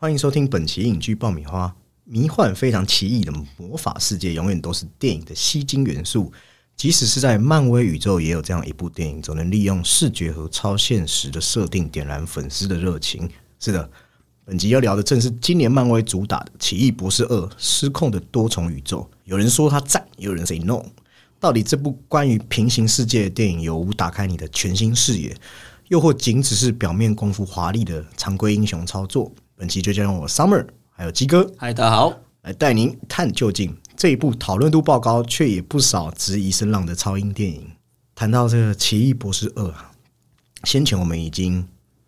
[0.00, 1.74] 欢迎收听本期影剧爆米花。
[2.04, 6.32] 迷幻非常奇异的魔法世界，永远都是电影的吸睛元素。
[6.76, 13.28] 即使是在漫威宇宙，也有这样一部电影，总能利用视觉和超现实的设定，点燃粉丝的热情。
[13.58, 13.90] 是的，
[14.44, 19.00] 本集要聊的正是今年漫威主打的《奇异博士二：失控的多重宇宙》。
[19.24, 20.80] 有人说它赞，有人 say no。
[21.40, 25.36] 到底这部关于平行世界的电影有无打开你的全新视野，
[25.88, 29.32] 又或仅只是表面功夫华丽的常规英雄操作？
[29.58, 37.68] 本期就将我 Summer 还有鸡哥，嗨，大家好，来带您探究竟这一部讨论度爆高却也不少质疑声浪的超英电影。
[38.14, 39.90] 谈到这个《奇异博士二》啊，
[40.62, 41.66] 先前我们已经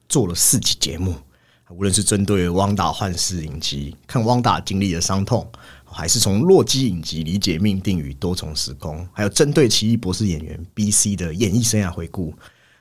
[0.09, 1.13] 做了四集节目，
[1.71, 5.51] 无论是针对汪达幻视影集，看汪达经历的伤痛。
[5.93, 12.33] 还是从洛基影集理解命定与多重时空，还有针对奇异博士演员 B C 的演艺生涯回顾，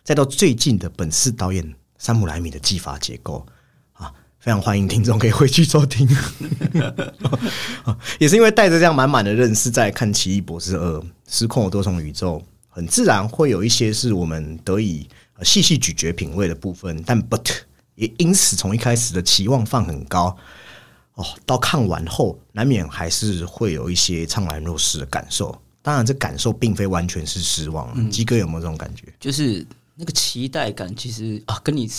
[0.04, 3.58] 再到最近的本次导演山姆莱米的技法结构啊，
[4.40, 6.08] 非常欢迎听众可以回去收听。
[8.20, 15.06] 也是因为带着这样满满的认识在看奇异博士二失控的多重宇宙，很自然会有一些是我们得以
[15.44, 17.50] 细细咀嚼品味的部分，但 But
[17.96, 20.38] 也因此从一开始的期望放很高。
[21.16, 25.54] 哦，到看完后难免还是会有一些怅然若失的感受。
[25.82, 28.10] 当然，这感受并非完全是失望。
[28.10, 29.04] 鸡哥有没有这种感觉？
[29.20, 31.90] 就是那个期待感，其实啊，跟你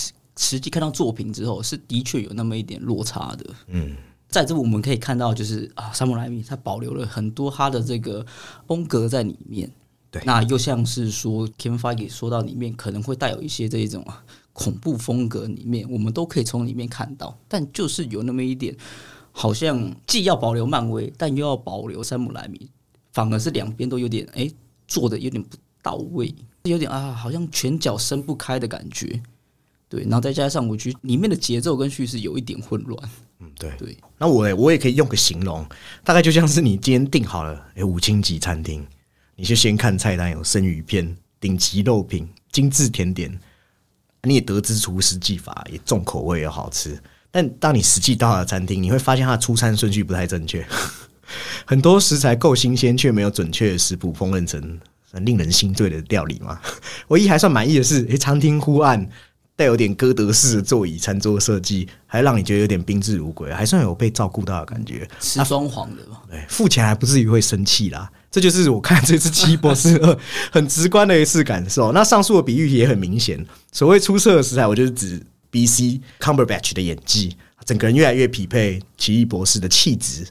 [0.41, 3.45] 实际看到作品之后，是的确有那么一点落差的。
[3.67, 3.95] 嗯，
[4.31, 8.25] 在这我们可以看到，就是啊，山姆莱米他保留了很多他的这个
[8.67, 9.71] 风格在里面。
[10.11, 14.03] 对，那又像是说 Kevin Feige 说到里面可能会带有一些这种
[14.55, 18.75] 恐怖风格，里面我们都可以从里面看到，但就是有那么一点。
[19.33, 22.69] 好像既要保留漫威，但又要保留山姆莱米，
[23.13, 24.51] 反而是两边都有点哎
[24.89, 26.35] 做的有点不到位，
[26.65, 29.23] 有点啊好像拳脚伸不开的感觉。
[29.91, 33.11] 对，然后再加上我觉得里面的节奏跟叙事有一点混乱。
[33.41, 33.97] 嗯，对对。
[34.17, 35.67] 那我我也可以用个形容，
[36.05, 38.87] 大概就像是你今天订好了哎五星级餐厅，
[39.35, 43.37] 你就先看菜单有生鱼片、顶级肉品、精致甜点，
[44.23, 46.97] 你也得知厨师技法也重口味又好吃。
[47.33, 50.65] 但当你实际到了餐厅，你会发现它的出餐顺序不太正确，
[51.67, 54.81] 很多食材够新鲜，却没有准确的食谱烹饪成
[55.25, 56.61] 令人心醉的料理嘛。
[57.09, 59.09] 唯一还算满意的是，诶，餐厅忽暗，
[59.61, 65.07] 带有点歌德式的座椅、餐桌设计，还让你觉得有点宾至如归，还算有被照顾到的感觉。
[65.21, 66.23] 是装潢的嘛？
[66.31, 68.11] 对，付钱还不至于会生气啦。
[68.31, 70.15] 这就是我看这次《奇异博士二》
[70.51, 71.93] 很直观的一次感受。
[71.93, 75.23] 那上述的比喻也很明显，所谓出色的食材，我就是指。
[75.53, 80.25] B C Cumberbatch 的演技，整个人越来越匹配奇异博士的气质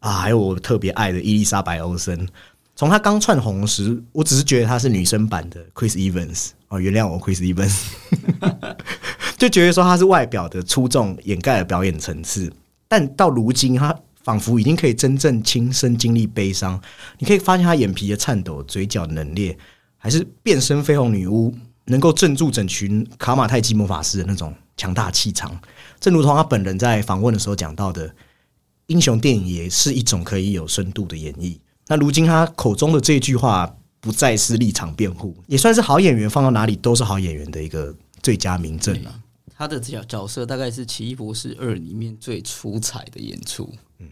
[0.00, 0.14] 啊！
[0.14, 2.28] 还有我特别爱的伊丽莎白欧森，
[2.76, 7.84] 从她刚窜红时，我只是觉得她是女生版的 Chris Evans 哦，原谅我 Chris Evans，
[9.38, 12.52] 就觉得说她是外表的出众掩盖了表演层次，
[12.88, 16.80] 但到如今，她仿佛已经可以真正亲身经历悲伤。
[17.18, 19.56] 你可以发现她眼皮的颤抖，嘴角冷冽，
[19.96, 21.54] 还是变身绯红女巫，
[21.86, 24.54] 能够镇住整群卡马泰基魔法师的那种。
[24.76, 25.56] 强大气场，
[26.00, 28.12] 正如同他本人在访问的时候讲到的，
[28.86, 31.56] 英雄电影也是一种可以有深度的演绎。
[31.86, 39.20] 那如今他口中的这句话，不再是立场辩护，也算是好演员放到哪里都是好演员的一个最佳名证了。
[39.56, 43.70] 他的角角色大概是《奇异博士二》里面最出彩的演出。
[43.98, 44.08] 嗯，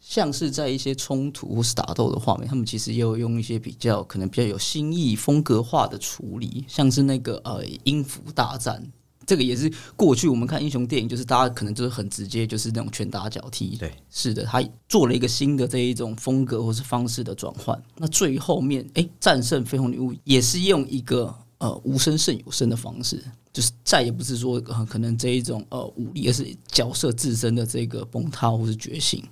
[0.00, 8.92] 像是在一些冲突或是打斗的画面，他们其实也有用一些比较可能比较有新意、风格化的处理，像是那个呃音符大战。
[9.26, 13.76] 这个也是过去我们看英雄电影，就是大家可能就是很直接，就是那种拳打脚踢。
[13.76, 17.80] 对，是的，他做了一个新的这一种风格或是方式的转换。
[17.96, 23.22] 那最后面，哎，战胜绯红女巫也是用一个呃无声胜有声的方式，
[23.52, 29.24] 就是再也不是说可能这一种呃武力，而是角色自身的这个崩塌或是觉醒。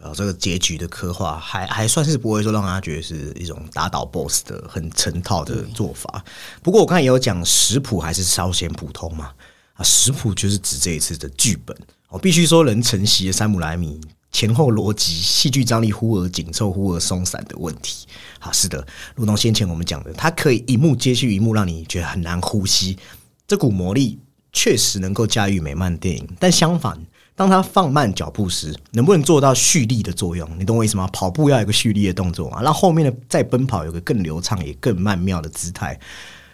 [0.00, 0.04] 嗯，对。
[0.04, 6.24] 然后这个结局的刻画还还算是不会说让他觉得是一种打倒 BOSS 的很成套的做法。
[6.62, 9.30] 不过我刚才也有讲食谱还是稍显普通嘛
[9.74, 11.76] 啊，食谱就是指这一次的剧本。
[12.08, 14.00] 我必须说，能承袭的山姆莱米
[14.32, 18.06] 前后逻辑、戏剧张力忽而紧凑忽而松散的问题。
[18.40, 22.98] 啊，是的，如同先前我们讲的，它可以一幕接续一幕，让你觉得很难呼吸。
[23.46, 24.18] 这股魔力
[24.52, 26.98] 确实能够驾驭美漫电影，但相反。
[27.40, 30.46] 当他放慢脚步时，能不能做到蓄力的作用？
[30.58, 31.08] 你懂我意思吗？
[31.10, 35.98] 跑步要有个蓄力的动作啊，让后面的再奔跑有个更流畅也更曼妙的姿态。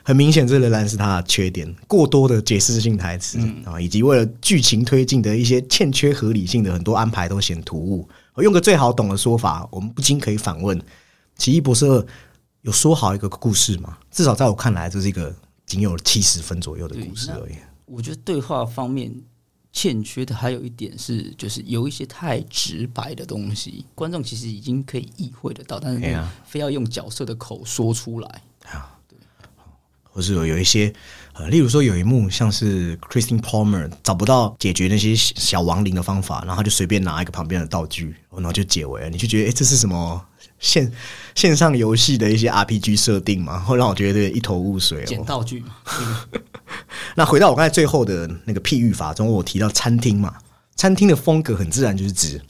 [0.04, 8.08] 很明显，这仍然是他的缺点：过多的解释性台词啊，以及为了剧情推进的一些欠缺合理性的很多安排都显突兀。
[8.34, 10.80] 我用个最好懂的说法，我们不禁可以反问：
[11.36, 12.06] 奇异博士二
[12.62, 13.98] 有说好一个故事吗？
[14.12, 15.34] 至少在我看来，这是一个
[15.66, 17.56] 仅有七十分左右的故事而已。
[17.86, 19.12] 我觉得对话方面。
[19.76, 28.42] 欠缺的还有一点是，就是有一些太直白的东西，观众其实已经可以意会得到，但是非要用角色的口说出来。
[30.04, 30.90] 或是有有一些
[31.34, 39.10] 呃，例如说有一幕像是 Christine Palmer 找不到解决那些小亡灵的方法，然后他就随便拿一个旁边的道具，然后就解围了。
[39.10, 40.26] 你就觉得，哎、这是什么
[40.58, 40.90] 线
[41.36, 43.60] 线上游戏的一些 RPG 设定嘛？
[43.60, 45.24] 会让我觉得一头雾水捡哦。
[45.24, 45.76] 道具嘛，
[47.14, 50.34] 那回到我刚才最后的那个譬喻法中，我提到餐厅嘛，
[50.74, 52.40] 餐厅的风格很自然就是指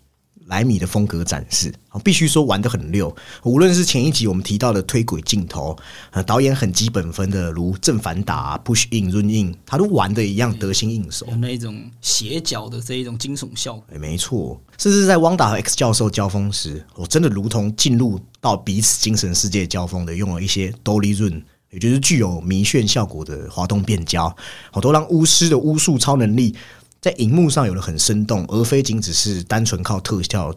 [0.47, 3.15] 莱米的风格展示，哦，必须说玩得很溜。
[3.43, 5.77] 无论是前一集我们提到的推轨镜头，
[6.11, 11.27] 呃，导演很基本分的如正反打、push in、run in，他都玩的一样得心应手。
[11.27, 13.85] 有那一种斜角的这一种惊悚效果。
[13.93, 24.35] 哎，没错，甚至在汪达和 X 教授交锋时，我真的如同进入到彼此精神世界交锋的，用了一些 Dolly Run，也就是具有迷眩效果的滑动变焦，
[24.71, 26.55] 好都让巫师的巫术超能力
[27.07, 30.53] 在荧幕上有了很生动，而非仅只是单纯靠特效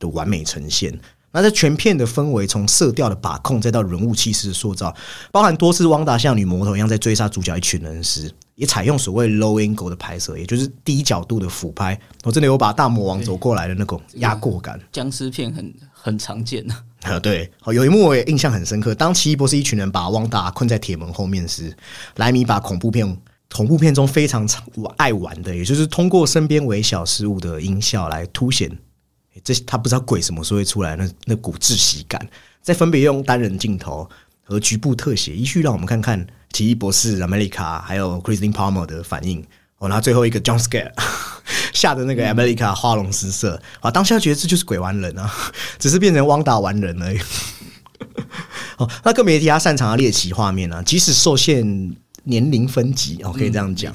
[0.00, 0.92] 的完美呈现。
[1.30, 4.92] 那在全片的氛围，从色调的把控，再到人物气势的塑造，
[5.30, 11.96] 包含多次汪达像女魔头一样在追杀主角一群人时，也采用所谓 low angle 的拍摄，也就是低角度的俯拍。
[12.24, 14.80] 我真的有把大魔王走过来的那种压过感。
[14.90, 16.74] 僵尸片很很常见的，
[17.08, 18.92] 啊，对，好，有一幕我也印象很深刻。
[18.92, 21.72] 当奇异博士一群人把汪达困在铁门后面时，
[22.16, 23.16] 莱米把恐怖片
[23.52, 24.48] 恐怖片中非常
[24.96, 28.68] 爱玩的，也就是通过身边微小事物的音效来凸显，
[29.34, 32.26] 诶这他不知道鬼什么时候会出来，那那股窒息感，
[32.62, 34.08] 再分别用单人镜头
[34.42, 39.44] 和局部特写，依序让我们看看奇异博士、America 还有 Christine Palmer 的反应。
[39.78, 40.92] 哦，然后最后一个 jump scare，
[41.72, 43.90] 吓得那个 America 花容失色啊！
[43.90, 45.28] 当下觉得这就是鬼玩人啊，
[45.76, 47.18] 只是变成汪达玩人而已。
[48.76, 53.92] 哦，那更别提他擅长的猎奇画面啊，即使受限年龄分级，哦，可以这样讲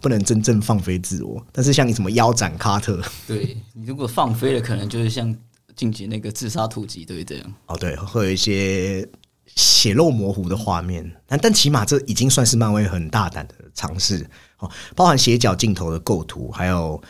[0.00, 1.44] 不能真正放飞自我。
[1.52, 5.34] 但是像你什么腰斩卡特，对你如果放飞了，可能就是像
[5.74, 7.54] 晋级那个自杀突击对这样。
[7.66, 9.08] 哦，对，会有一些
[9.56, 14.26] 血肉模糊的画面，但但起码这已经算是漫威很大胆的尝试
[14.58, 17.00] 哦，包含斜角镜头的构图，还有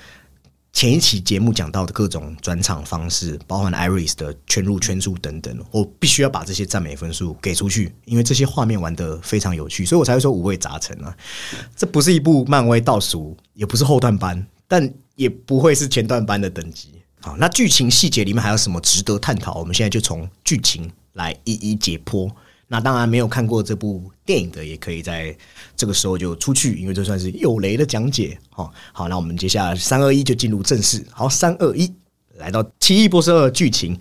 [0.75, 11.17] 前一期节目讲到的各种转场方式，包含 Iris 的圈入圈出等等，我必须要把这些赞美分数给出去，因为这些画面玩得非常有趣，所以我才会说五味杂陈啊。
[11.77, 16.91] 这不是一部漫威倒数，也不是后段班，但也不会是前段班的等级。
[17.21, 19.55] 好，那剧情细节里面还有什么值得探讨？
[19.55, 22.29] 我们现在就从剧情来一一解剖。
[22.67, 25.37] 那当然，没有看过这部电影的，也可以在
[25.77, 28.39] 这个时候就出去，因为这算是有雷的讲解。
[28.51, 31.05] 好，好，那我们接下来三二一就进入正式。
[31.11, 31.93] 好，三二一，
[32.37, 33.93] 来到《奇异博士二》的剧情。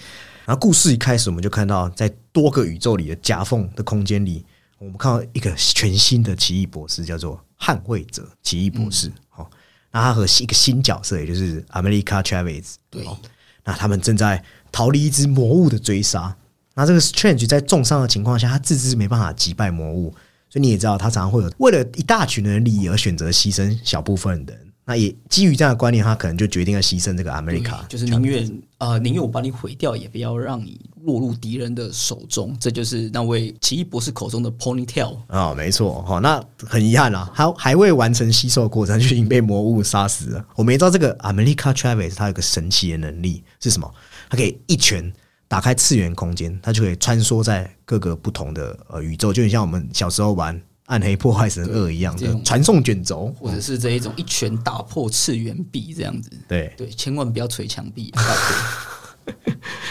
[0.46, 4.46] 然后故事一开始，我们就看到在多个宇宙里的夹缝的空间里，
[4.78, 9.12] 我们看到一个全新的奇异博士，叫做捍卫者奇异博士。
[9.30, 9.50] 好、
[9.92, 13.18] 那他和一个新角色，也就是 America Chavez，对哦
[13.66, 16.36] 那他们正在逃离一只魔物的追杀。
[16.76, 20.14] 那这个 Strange 在重伤的情况下，他自知没办法击败魔物，
[20.50, 24.60] 所以你也知道，他常常会有为了一大群人的利益而选择牺牲小部分人。
[24.86, 32.54] 那也基于这样的观念，他可能就决定要牺牲这个 America，就是宁愿呃宁愿我把你毁掉，也不要让你落入敌人的手中。
[32.60, 35.16] 这就是那位奇异博士口中的 ponytail。
[35.30, 40.46] 哦，没错，好、那很遗憾啊，他还未完成吸收的过程就已经被魔物杀死了。
[40.54, 43.90] 我们也知道这个 America Travis 他有个神奇的能力是什么？
[44.30, 45.14] 他可以一拳
[45.54, 53.32] 打开次元空间，它就可以穿梭在各个不同的呃宇宙，就很像我们小时候玩《暗黑破坏神二》一样的传送卷轴。
[53.40, 56.32] 或者是这一种一拳打破次元壁这样子。
[56.48, 58.12] 对，对，千万不要捶墙壁。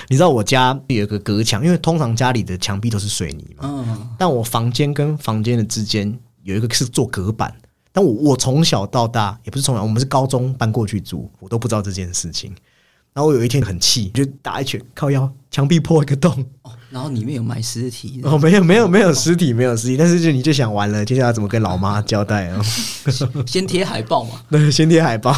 [0.09, 7.55] 你知道我家有一个隔墙，因为通常家里的墙壁都是水泥嘛，嗯，但我房间跟房间的之间有一个是做隔板，
[7.93, 12.53] 但我我从小到大也不是从小，我们是高中搬过去住，我都不知道这件事情。
[13.15, 16.33] 然后我有一天很气，就打一拳，靠腰，墙壁破一个洞。
[16.63, 22.63] 哦，然后里面有埋尸体，哦，没有没有没有尸体，没有尸体，但是就你就想完了，接下来怎么跟老妈交代啊？
[23.47, 24.41] 先贴海报嘛。
[24.51, 25.33] 对，先贴海报。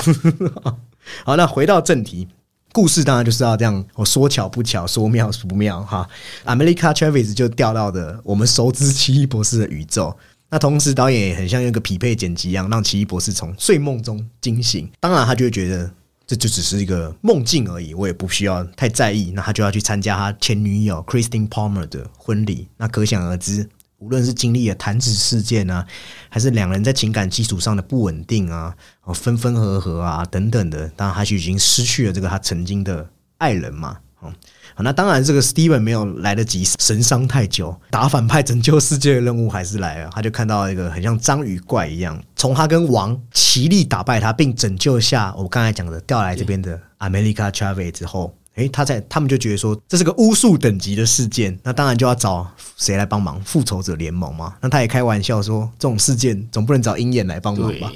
[1.25, 2.28] 好，那回到正题，
[2.73, 6.09] 故事当然就是要这样，我说巧不巧，说妙不妙哈。
[6.45, 10.16] America Travis 就掉到的我们熟知奇异博士的宇宙。
[10.50, 14.88] 那同时，导演也很像一个匹配剪辑一样，让奇异博士从睡梦中惊醒。
[15.00, 15.90] 当然，他就会觉得
[16.26, 19.31] 这就只是一个梦境而已，我也不需要太在意。
[19.33, 22.69] 那他就要去参加他前女友 Christine Palmer 的婚礼。
[22.76, 25.87] 那可想而知，无论是经历了弹指事件啊，
[26.28, 28.75] 还是两人在情感基础上的不稳定啊，
[29.14, 33.99] 分分合合啊等等的，当然他就已经失去了这个他曾经的爱人嘛。
[34.23, 34.33] 嗯，
[34.78, 40.11] 那当然这个 Steven 没有来得及神伤太久，打反派拯救世界的任务还是来了。
[40.12, 48.35] 他就看到一个很像章鱼怪一样，从他跟王齐力打败他，并拯救下我刚才讲的调来这边的 America Chavez 之后。
[48.57, 53.40] 诶，他在他们就觉得说这是个巫术等级的事件，那当然就要找谁来帮忙？
[53.43, 54.54] 复仇者联盟嘛。
[54.61, 57.90] 那他也开玩笑说，这种事件总不能找鹰眼来帮忙吧？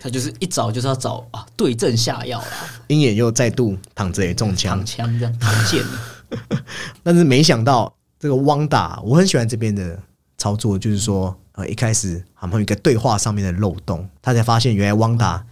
[0.00, 2.46] 他就是一找就是要找啊对症下药啦。
[2.86, 5.82] 鹰眼又再度躺着也中枪，躺枪这样躺剑。
[7.02, 10.00] 但是没想到这个汪达，我很喜欢这边的
[10.38, 15.44] 操作，就是说呃一开始他们有一个对话上面的漏洞，他才发现原来汪达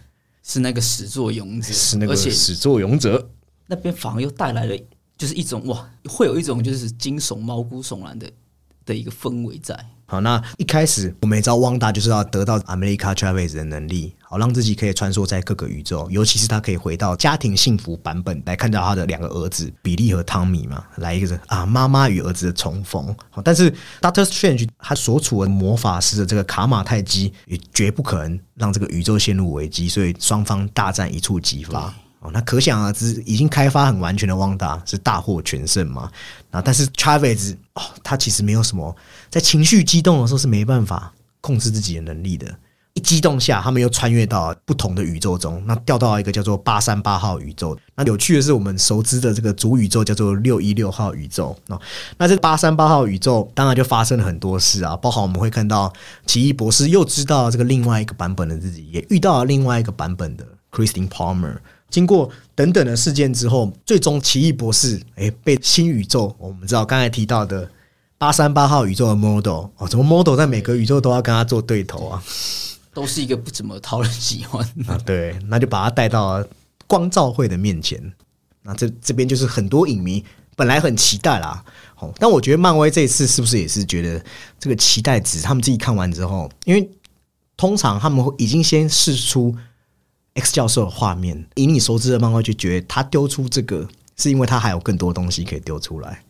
[0.42, 3.28] 是那个始作俑者，是那个始作俑者。
[3.66, 4.76] 那边反而又带来了，
[5.16, 8.30] 就是一种哇，会有一种就是惊悚、毛骨悚然的
[8.84, 9.78] 的一个氛围在。
[10.06, 23.16] 好，那一开始我们也知道汪达就是要得到 America Chavez 的能力，好让自己可以穿梭在各个宇宙，尤其是他可以回到家庭幸福版本来看到他的两个儿子比利和汤米嘛，来一个啊妈妈与儿子的重逢。
[23.30, 23.72] 好，但是
[24.02, 31.94] Doctor Strange 他所处的魔法师的这个卡马泰基也绝不可能让这个宇宙陷入危机，所以双方大战一触即发。
[32.22, 36.10] 哦，那可想而知，已经开发很完全的旺达是大获全胜嘛？
[36.50, 38.94] 啊，但是 Travis 哦，他其实没有什么
[39.28, 42.46] 在情绪激动的时候是没办法控制自己的能力的。
[42.94, 47.74] 一激动下，他们又穿越到不同的宇宙中，那掉到一个叫做八三八号宇宙。
[47.94, 51.56] 那有趣的是，我们熟知的这个主宇宙叫做六一六号宇宙。
[51.68, 51.80] 那，
[52.18, 55.90] 那这八三八号宇宙当然就发生了很多事啊，包含我们会看到
[56.26, 61.56] 奇异博士又知道这个另外一个版本的自己，也遇到了另外一个版本的 Christine Palmer。
[61.92, 67.70] 经过等等的事件之后，最终奇异博士哎被新宇宙，我们知道刚才提到的
[68.16, 72.24] 八三八号宇宙的 model 哦，怎么 model 在每个宇宙都要跟他做对头啊？
[72.94, 74.98] 都是一个不怎么讨人喜欢啊。
[75.04, 76.42] 对，那就把他带到
[76.86, 78.00] 光照会的面前。
[78.62, 80.24] 那这这边就是很多影迷
[80.56, 81.62] 本来很期待啦，
[81.98, 84.24] 哦，但我觉得漫威这一次是不是也是觉得
[84.58, 86.90] 这个期待值，他们自己看完之后，因为
[87.54, 89.54] 通常他们已经先试出。
[90.34, 93.86] X 教授的画面，以你熟知的漫画就觉得他丢出这个，
[94.16, 96.22] 是因为他还有更多东西可以丢出来。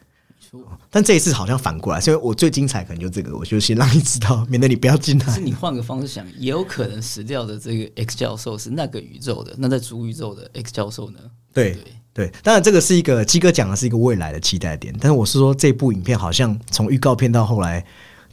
[0.91, 5.33] 但这一次好像反过来，所以我最精彩可能就这个，我就先让你知道，免得你不要进来。
[5.33, 11.19] 是你换个方式想，也有可能死掉的这个 X 教授是那个宇宙的，那在主宇宙的 X 教授呢？
[11.55, 11.79] 对
[12.13, 17.85] 对，当然这个是一个鸡哥讲的是一个未来的期待点，但是我是说这部影片好像从预告片到后来。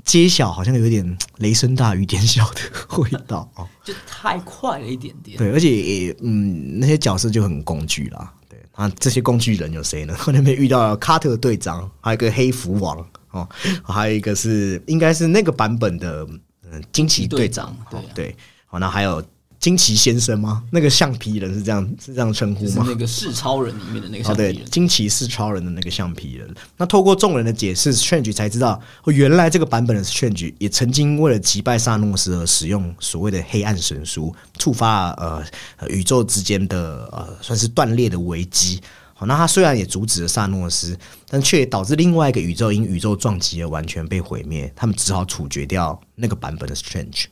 [0.09, 2.61] 揭晓好像有点雷声大雨点小的
[2.97, 5.37] 味道 哦，就太快了一点点。
[5.37, 8.33] 对，而且也嗯，那些角色就很工具啦。
[8.49, 10.17] 对啊，这些工具人有谁呢？
[10.25, 12.97] 我 那边遇到了卡特队长，还有一个黑蝠王
[13.29, 13.47] 哦，
[13.83, 16.27] 还有一个是应该是那个版本的
[16.71, 17.77] 嗯惊奇队长。
[17.91, 18.35] 对对，
[18.65, 19.23] 好，那还有。
[19.59, 20.63] 惊奇先生吗？
[20.71, 22.85] 那个橡皮人是这样是这样称呼吗？
[22.87, 24.65] 那个是超人里面的那个橡皮人。
[24.71, 26.49] 惊奇是超人的那个橡皮人。
[26.77, 35.43] 那透过众人的解释，Strange 才知道，哦原来这个版本的 Strange 也曾经为了击败萨诺斯而使用所谓的黑暗神书，触发呃
[35.89, 38.79] 宇宙之间的呃算是断裂的危机。
[39.13, 40.97] 好，那他虽然也阻止了萨诺斯，
[41.27, 44.71] 但却导致另外一个宇宙因宇宙撞击而完全被毁灭。
[44.73, 47.25] 他们只好处决掉那个版本的 Strange。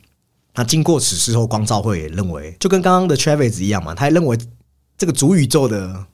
[0.58, 4.36] 那经过此事后，光照会也认为，就跟刚刚的 Travis 一样嘛，他还认为
[4.96, 6.04] 这个主宇宙的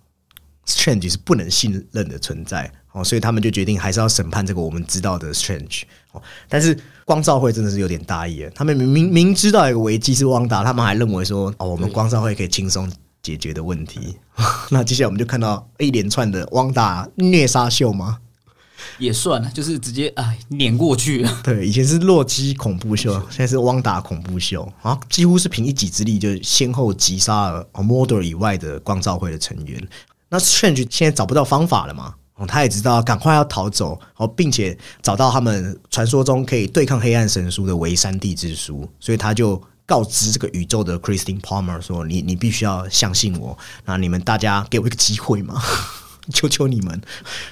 [0.66, 6.20] Strange 是不能信任的存在哦，所以他们就决定还是要审判这个我们知道的 Strange 哦。
[6.46, 14.18] 但是光照会真的是有点大意了，他们明明明知道有个危机是汪达，他们还认为说哦，我们光照会可以轻松解决的问题。
[14.68, 18.18] 那接下来我们就看到一连串的汪达虐杀秀吗？
[18.98, 21.26] 也算了，就是直接哎碾过去。
[21.42, 29.88] 对，以前是洛基恐怖秀，现在是汪达恐怖秀啊，几乎是凭一己之力就先后击杀了 Model 以外的光照会的成员。
[30.28, 32.14] 那 Strange 现在找不到方法了嘛？
[32.36, 45.62] 哦，他也知道赶快要逃走，哦，并且找到他们传说中可以对抗黑暗神书的维山地之书，所以他就告知这个宇宙的 Christine Palmer 说：“你你必须要相信我，那你们大家给我一个机会嘛。”
[46.32, 47.00] 求求你们！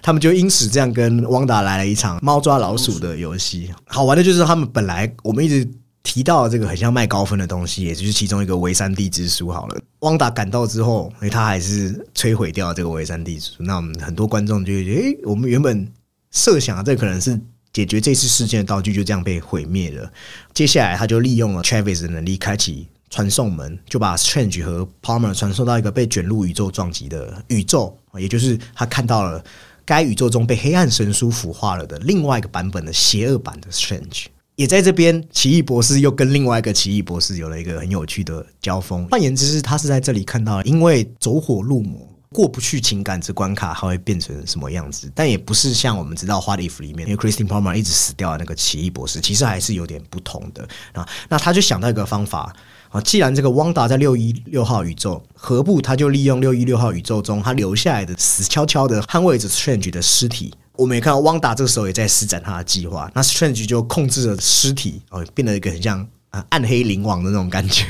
[0.00, 3.70] 他们就因此这样跟汪达来了一场猫抓老鼠的游戏。
[3.86, 5.68] 好玩的就是他们本来我们一直
[6.02, 9.50] 提到这个很像卖高分的东西，也就是其中一个维三地之书。
[9.50, 13.62] 好了，汪达赶到之后，哎，他还是摧毁掉这个维三地之书。
[13.62, 15.86] 那我们很多观众就觉得，哎，我们原本
[16.30, 17.38] 设想这可能是
[17.72, 20.10] 解决这次事件的道具，就这样被毁灭了。
[20.52, 22.88] 接下来，他就利用了 Travis 的能力，开启。
[23.12, 29.44] 传送门就把 Strange 和 Palmer 传送到一个被卷入宇宙撞击的宇宙，也就是他看到了
[29.84, 34.24] 该宇宙中被黑暗神书腐化了的另外一个版本的邪恶版的 Strange。
[34.56, 39.06] 也在这边，奇异博士又跟另外一个奇异博士有了一个很有趣的交锋。
[39.10, 45.10] 换言之，是他是在这里看到，因为走火入魔，过不去情感这关卡，它会变成什么样子？
[45.14, 51.08] 但也不是像我们知道《What If》里面，因为 Christine Palmer 一直死掉的那个奇异博士，其实还是有点不同的啊。
[51.28, 52.54] 那他就想到一个方法
[52.88, 60.52] 啊，既然这个汪达在六一六号宇宙，何不他就利用六一六号宇宙中他留下来的死悄悄的捍卫着 Strange 的尸体？
[60.76, 67.84] 我们也看到汪达这个时候也在施展他的计划，那 Strange 就控制着尸体哦，变得一个很像啊暗黑灵王的那种感觉，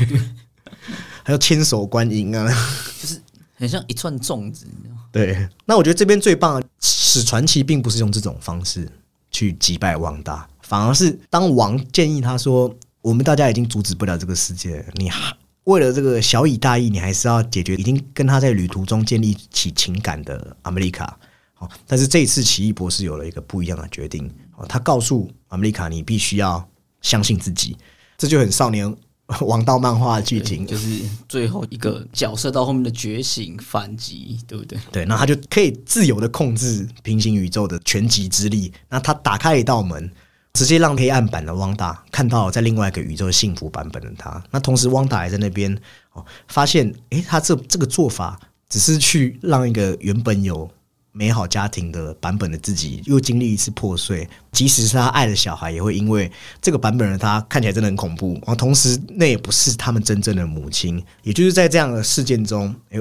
[1.23, 2.45] 还有千手观音啊。
[3.01, 3.23] 就是
[3.62, 4.66] 很像一串粽子，
[5.12, 8.90] 对，那我觉得这边最棒的史传奇并不是用这种方式
[9.31, 21.16] 去击败王大，反而是当王建议他说：“我们大家已经阻止不了这个世界，你还为了这个小以大义，你还是要解决已经跟他在旅途中建立起情感的阿梅丽卡。”
[21.54, 24.28] 好，但是这一次奇异博士有了一个不一样的决定，
[24.69, 26.69] 他告诉阿梅丽卡：“你必须要
[27.00, 27.76] 相信自己。”
[28.19, 28.92] 这就很少年。
[29.47, 34.79] 王道漫画剧情就是最后一个角色到后面的觉醒反击，对不对？
[34.91, 38.73] 对，那他就可以自由的控制平行宇宙的全集之力。
[38.89, 40.11] 那他打开一道门，
[40.53, 44.43] 直接让黑暗版的汪达看到在另外一个宇宙幸福版本的他。
[44.51, 45.77] 那同时，汪达还在那边
[46.12, 50.71] 哦，发现诶，他这这个做法只是去让一个原本有。
[51.12, 58.33] 美好家庭的版本的自己又经历一次破碎，即使是他爱的小孩，也会因为这个版本的他看起来真的很恐怖。
[58.35, 61.02] 然后同时，那也不是他们真正的母亲。
[61.23, 62.99] 也就是在这样的事件中，哎，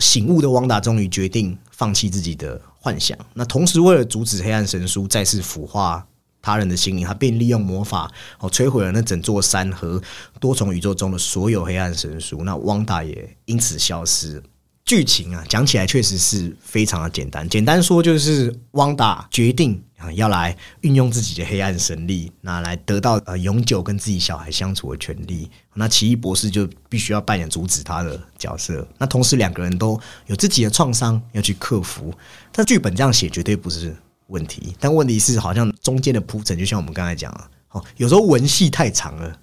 [0.00, 3.16] 醒悟的汪达终于决定放弃自己的幻想。
[3.34, 6.04] 那同时，为了阻止黑暗神书再次腐化
[6.42, 10.02] 他人的心灵，他便利用魔法哦摧毁了那整座山和
[10.40, 12.42] 多重宇宙中的所有黑暗神书。
[12.42, 14.42] 那汪达也因此消失。
[14.84, 17.48] 剧情啊，讲起来确实是非常的简单。
[17.48, 25.50] 简单说就是汪达决定啊，要来运用自己的黑暗神力，那来得到呃永久跟自己小孩相处的权利。
[25.72, 28.86] 那奇异博士就必须要扮演阻止他的角色。
[28.98, 32.12] 那同时两个人都有自己的创伤要去克服。
[32.52, 39.34] 但剧本这样写绝对不是问题，但问题是好像中间的铺陈，就像我们刚才讲了，哦，有时候文戏太长了，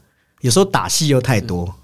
[0.41, 1.75] 有时候打戏又太多。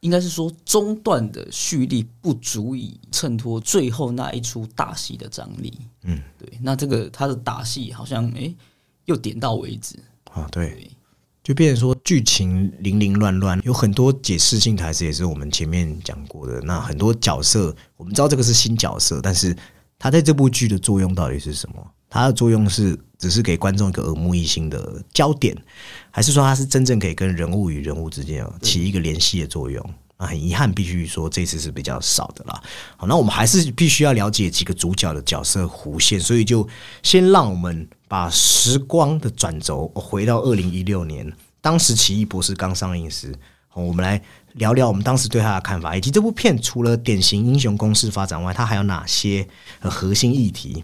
[0.00, 5.72] 应该是说中段的蓄力不足以衬托最后那一出大戏的张力。
[6.04, 6.58] 嗯，对。
[6.60, 8.54] 那这个他的打戏好像哎，
[9.06, 9.98] 又点到为止
[10.32, 10.46] 啊。
[10.52, 10.90] 对，
[11.42, 16.60] 就变成说剧情零零乱乱，有很多解释性台词，也是我们前面讲过的。
[16.60, 19.56] 那很多角色，我们知道这个是新角色，但是
[19.98, 21.92] 他在这部剧的作用到底是什么？
[22.08, 25.56] 它的作用是只是给观众一个耳目一新的焦点，
[26.10, 29.94] 还是说它是真正可以跟人物与人物之间起一个联系的作用？
[30.18, 32.62] 啊，很遗憾，必须说这次是比较少的啦。
[32.96, 36.66] 好，那我们还是必须要了解几个主角的角色弧线，所以就
[37.02, 43.34] 先让我们把时光的转轴回到二零一六年，当时《奇异博士》刚上映时，
[43.74, 44.18] 我们来
[44.54, 49.46] 聊聊我们当时对他的看法，以及这部片除了典型英雄公式发展外，它还有哪些
[49.80, 50.82] 核心议题？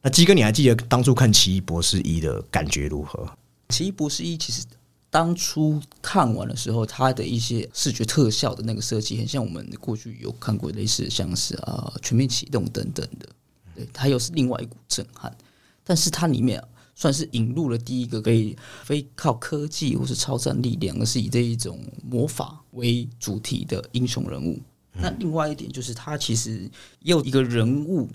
[0.00, 3.24] 那基哥，你还记得当初看《奇异博士一》的感觉如何？
[3.74, 4.64] 《奇异博士一》其实
[5.10, 13.28] 当初看完的时候，它的一些视觉特效的那个设计，很像我们过去有看过类似，像是啊《全面启动》等等的。
[13.74, 15.36] 对，它又是另外一股震撼。
[15.82, 16.62] 但是它里面
[16.94, 24.60] 算是引入了第一个可以非靠科技或是超战力量，而是以这一种魔法为主题的英雄人物。
[24.92, 28.08] 那另外一点就是，它其实也有一个人物。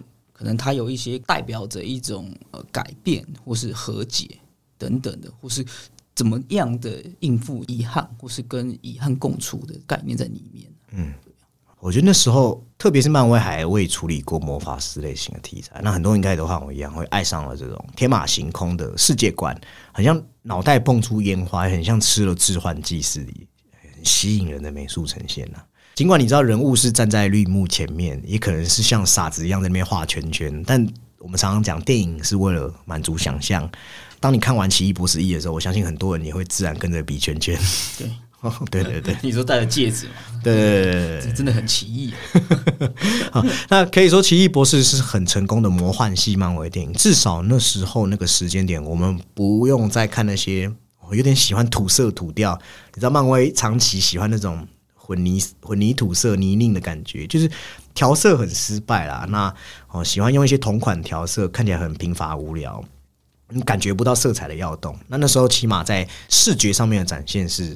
[0.44, 4.38] 可能它有一些代表着一种呃改变，或是和解
[4.78, 5.66] 等等的，或是
[6.14, 10.70] 怎么样的应付遗憾，或是跟遗憾共处的概念在里面。
[10.92, 11.14] 嗯，
[11.80, 19.58] 我觉得那时候，特别是漫威还未处理过魔法师类型的题材，那很多人应该都像我一样，会爱上了这种天马行空的世界观，
[19.94, 23.48] 很像脑袋蹦出烟花，很像吃了致幻剂似的，
[23.96, 25.64] 很吸引人的美术呈现呐。
[25.96, 30.84] 尽管你知道人物是站在绿幕前面，也可能是像傻子一样在那边画圈圈，但
[31.20, 33.70] 我们常常讲电影是为了满足想象。
[34.20, 37.56] 当你看完《奇异博士一》的时候，我相信很多人也会自然跟着比圈圈。
[38.00, 38.10] 对，
[38.72, 40.14] 对对对，你说戴了戒指嘛？
[40.44, 42.12] 对对对对，真的很奇异。
[43.32, 46.92] 好，那可以说《奇异博士》是很成功的魔幻系漫威电影。
[46.94, 50.72] 至少那时候那个时间点，我们不用再看那些
[51.12, 52.60] 有点喜欢土色土调。
[52.96, 54.68] 你知道漫威长期喜欢那种。
[55.06, 57.52] 混泥混凝土色泥泞的感觉，就是
[57.94, 59.26] 调色很失败啦。
[59.30, 59.54] 那
[59.90, 62.82] 哦，喜欢用一些同款调色，看起来很贫乏无聊，
[63.50, 64.98] 你感觉不到色彩的跃动。
[65.10, 67.76] 那那时候起码在视觉上面的展现是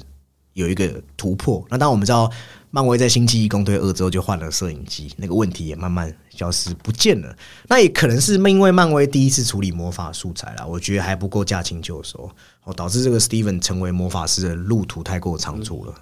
[0.54, 1.66] 有一个突破。
[1.70, 2.32] 那当我们知道
[2.72, 7.36] 漫威在星际异攻队二之后就换了摄影机，那个问题也慢慢消失不见了。
[7.68, 12.32] 那也可能是因为漫威第一次处理魔法素材啦，我觉得还不够驾轻就熟，
[12.64, 15.94] 哦，导致这个 Steven 成为魔法师的路途太过长足了。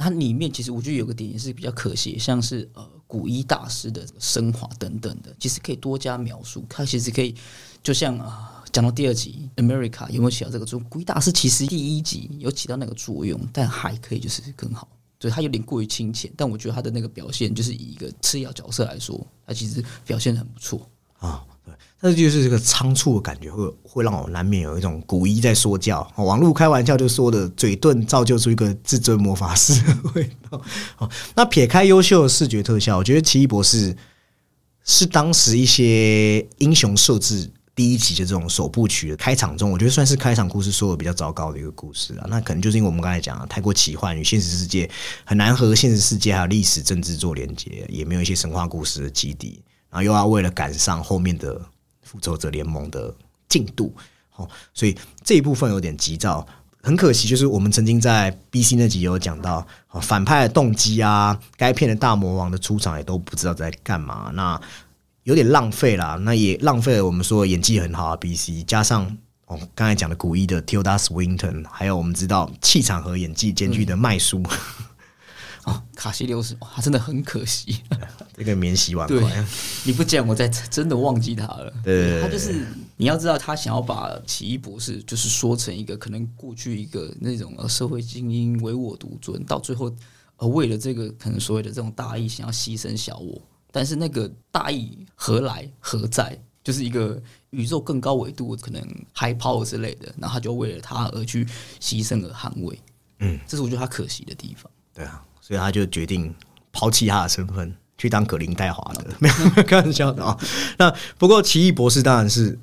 [0.00, 6.64] 它里面其实我觉得有个点也是比较可惜，像是呃古一大师的这个升华等等的，其实可以多加描述。
[6.68, 7.34] 它其实可以
[7.82, 10.88] 就像啊，讲到第二集《America》有没有起到这个作用？
[10.88, 14.88] 古一大师其实第一集有起到那个作用，但还可以就是更好。
[15.18, 20.88] 对他有点过于亲切，但我觉得他的那个表现，就是以一个次要角色来说，他其实表现的很不错。
[21.18, 21.44] 啊，
[22.00, 30.60] 但是就是这个仓促的感觉，会会让我难免有一种古一在说教，哦网络开玩笑就说的嘴遁造就出一个至尊魔法师的味道。
[30.96, 33.94] 哦，那撇开优秀的视觉特效，我觉得奇异博士
[34.84, 42.26] 是当时一些英雄设置第一集的这种首部曲的开场中，我觉得算是开场故事说的比较糟糕的一个故事啊。
[42.30, 44.90] 那可能就是因为我们刚才讲的太过奇幻，与现实世界
[45.24, 49.62] 很难和现实世界还有历史政治做连接，也没有一些神话故事的基底。
[49.90, 51.60] 然后又要为了赶上后面的
[52.10, 53.14] 复仇者联盟的
[53.48, 53.94] 进度，
[54.34, 56.44] 哦，所以这一部分有点急躁。
[56.82, 64.60] 很可惜，就是我们曾经在 B C 那集有讲到，哦反派的动机啊，该片的大魔王的出场也都不知道在干嘛，那
[65.22, 66.16] 有点浪费啦。
[66.22, 74.42] 那也浪费了我们说演技很好啊 B C，加上哦刚才讲的古一的 Tilda Swinton，还有我们知道气场和演技兼具的麦叔。
[75.64, 77.82] 哦，卡西留斯，哇他真的很可惜。
[78.34, 79.44] 这个免洗碗对筷，
[79.84, 81.72] 你不讲，我在真的忘记他了。
[81.84, 82.64] 对他就是
[82.96, 89.94] 你要知道，他想要把奇异博士就是说成一个可能过去一个那种呃社会精英唯我独尊，到最后
[90.36, 96.38] 呃为了这个可能所谓的这种大义，想要牺牲小我，但是那个大义何来何在？
[96.62, 97.20] 就是一个
[97.50, 98.80] 宇宙更高维度可能
[99.14, 101.42] high power 之类的，然后他就为了他而去
[101.80, 102.78] 牺牲而捍卫。
[103.20, 104.70] 嗯，这是我觉得他可惜的地方。
[104.92, 106.34] 对啊，所以他就决定
[106.72, 110.38] 抛弃他的身份，去当格林戴华的， 没有没有开玩笑的啊。
[110.78, 112.58] 那不过奇异博士当然是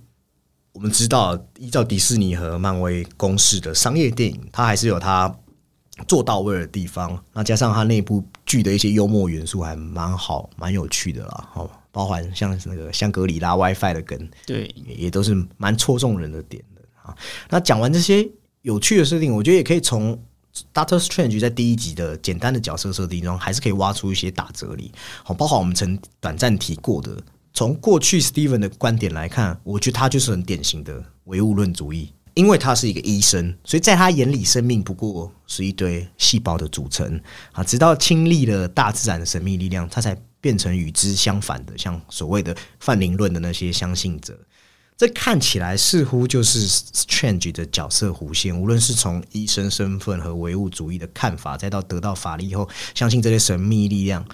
[0.73, 5.35] 我们知道，依照迪士尼和漫威公式的商业电影，它还是有它
[6.07, 7.21] 做到位的地方。
[7.33, 11.49] 那加上它那部剧的一些幽默元素，还蛮好、蛮有趣的啦。
[11.55, 17.15] 哦，包含像是那个香格里拉 WiFi 的梗，对，也也都是蛮戳中人的点的啊。
[17.49, 18.29] 那讲完这些
[18.61, 20.19] 有趣的设定，我觉得也可以从
[20.73, 24.91] Doctor Strange 在第一集的简单的角色设定中，还是可以挖出一些大哲理。
[25.23, 27.17] 好，包括我们曾短暂提过的，
[27.53, 32.13] 从过去 Steven 的观点来看，我觉得他就是很典型的唯物论主义。
[32.33, 37.19] 因为他是一个医生，所以在他眼里，生命不过是一堆细胞的组成
[37.51, 37.63] 啊。
[37.63, 44.37] 直到亲历了大自然的神秘力量，他才变成与之相反的，像所谓的泛灵论的那些相信者。
[44.97, 54.25] 这看起来似乎就是 Strange 的角色弧线，无论是从医生身份和唯物主义的看法，再到得到法力以后相信这些神秘力量。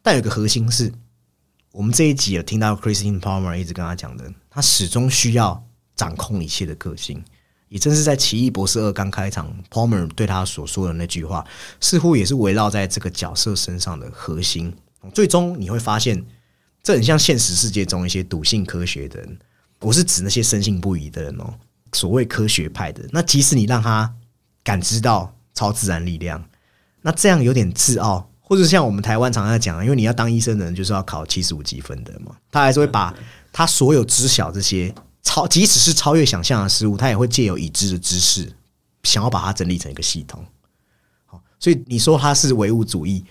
[0.00, 0.90] 但有个核心是，
[1.72, 5.62] 我们这一集有听到 Christine Palmer 一直跟他讲的，他始终需要
[5.94, 7.22] 掌控一切的个性。
[7.68, 11.46] 也正是在《奇异博士二》刚开场，Palmer 对他所说的那句话，
[11.78, 14.74] 似乎也是围绕在这个角色身上的核心。
[15.12, 16.24] 最终你会发现，
[16.82, 19.38] 这很像现实世界中一些笃信科学的人。
[19.80, 21.54] 我是指那些深信不疑的人哦，
[21.92, 23.02] 所谓科学派的。
[23.12, 24.12] 那即使你让他
[24.64, 26.44] 感知到超自然力量，
[27.02, 33.14] 那这样有点自傲，或者像我们台湾常常讲，因为你要当医生的人就是要考七十五积分的嘛，他还是会把
[33.52, 38.52] 他所有知晓这些超，即使是超越想象的事物，他也会借由已知的知识，
[39.04, 40.44] 想要把它整理成一个系统。
[41.26, 43.24] 好，所以你说他是唯物主义。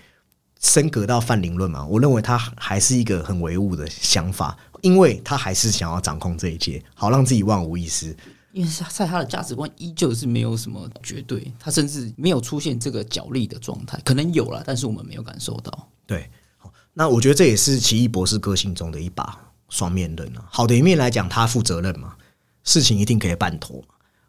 [0.60, 8.16] 升格到泛灵论嘛，我认为他还是一个很唯物的想法，因为他还是想要掌控这一切，好让自己万无一失。
[8.52, 15.88] 因为在他的价值观依旧是没有什么绝对，他甚至没有出现这个角力的状态，可能有了，但是我们没有感受到。
[16.06, 19.38] 对，好，那我觉得这也是奇异博士个性中的一把
[19.68, 20.44] 双面刃啊。
[20.50, 22.16] 好的一面来讲，他负责任嘛，
[22.64, 23.84] 事情一定可以办妥；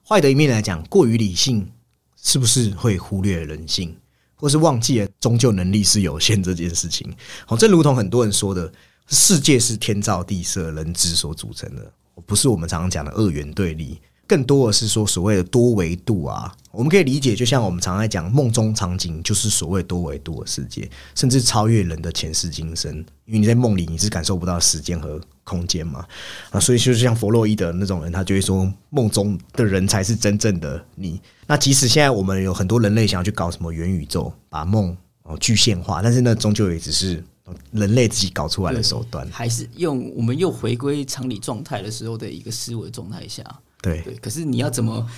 [0.07, 1.71] 坏的一面来讲，过于理性，
[2.21, 3.95] 是不是会忽略人性？
[4.35, 7.12] 或是忘记了终究能力是有限这件事情。
[7.45, 8.71] 好，正如同很多人说的，
[9.09, 11.91] 世界是天造地设、人质所组成的，
[12.25, 16.55] 不是我们常常讲的二元对立，更多的是说所谓的多维度啊。
[16.71, 22.95] 我们可以理解，就像我们常常在讲梦中场景，就是所谓多维度的世界，甚至超越人的前世今生。
[23.25, 26.05] 因为你在梦里，你是感受不到时间和空间嘛。
[26.51, 31.19] 啊，所以就是像弗洛伊德那种人，他就会说，梦中的人才是真正的你。
[31.47, 37.23] 那即使现在我们有很多人类想要去搞什么元宇宙，把梦哦具现化，但是那终究也只是
[37.71, 39.27] 人类自己搞出来的手段。
[39.31, 43.43] 还是用我们又回归常理状态的时候的一个思维状态下，
[43.81, 44.15] 对对。
[44.15, 45.09] 可是你要怎么？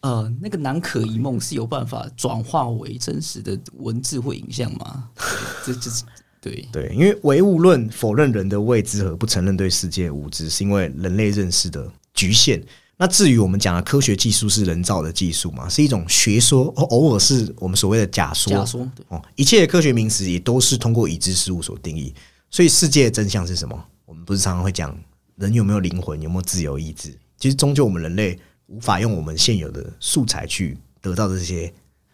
[0.00, 5.08] 呃，那个南可一梦是有办法转化为真实的文字或影像吗？
[5.64, 6.04] 这就是
[6.40, 12.62] 对对，因为唯物论否认人的未知和不承认对世界的无知，是因为人类认识的局限。
[12.98, 18.50] 那至于我们讲的科学技术是人造的技术嘛，是一种学说，偶偶尔是我们所谓的假说。
[18.50, 22.14] 假说对哦，一切的科学名词也都是通过已知事物所定义。
[22.50, 23.84] 所以世界的真相是什么？
[24.06, 24.96] 我们不是常常会讲
[25.34, 27.12] 人有没有灵魂，有没有自由意志？
[27.36, 31.70] 其实终究我们人类无法用我们现有的素材去得到这些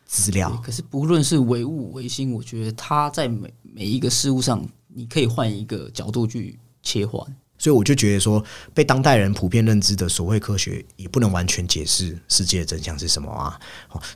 [0.06, 0.50] 资料。
[0.64, 7.24] 可是不论是唯物唯心，我觉得它在每每一个事物上，你可以换一个角度去切换。
[7.62, 8.44] 所以我就觉得说，
[8.74, 13.56] 被当代人普遍认知的所谓科学，也不能完全解释世界的真相是什么啊！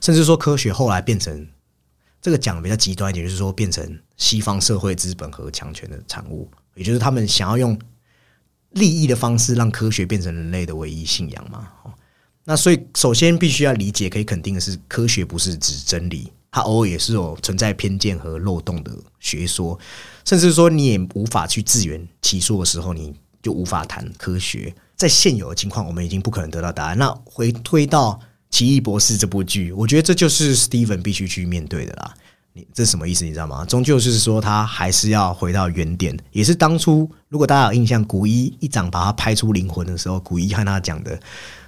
[0.01, 1.47] 甚至说科学后来变成
[2.21, 7.79] 这个讲比较极端一点，就是说变成西方社会资本和强权的产物，也就是他们想要用
[8.71, 11.69] 利益的方式让科学变成人类的唯一信仰嘛。
[12.43, 19.79] 那所以首先必须要理解，可以肯定的是，科学不是指真理，它偶尔也是有存在偏见和漏洞的学说，
[20.25, 23.15] 甚至说你也无法去自圆其说的时候，你。
[23.41, 26.97] 就无法谈科学，在现有的情况，我们已经不可能得到答案。
[26.97, 28.11] 那回推到
[28.49, 32.13] 《奇异博士》这部剧，我觉得这就是 Steven 必须去面对的啦。
[32.53, 33.23] 你这是什么意思？
[33.23, 33.63] 你知道吗？
[33.65, 41.19] 终究就是说，他还是要回到原点，也是当初如果大家有印象，古一一掌把他拍出灵魂的时候，古一和他讲的，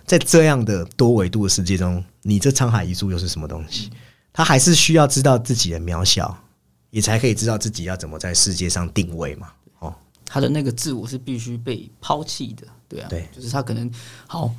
[0.05, 3.91] 在这样的多维度的世界中，你这沧海一粟又是什么东西？
[4.33, 6.35] 他还是需要知道自己的渺小，
[6.89, 9.49] 也才可以知道自己要怎么在世界上定位嘛。
[10.31, 13.91] 他的那个自我是必须被抛弃的，对啊，对，就是他可能
[14.27, 14.53] 好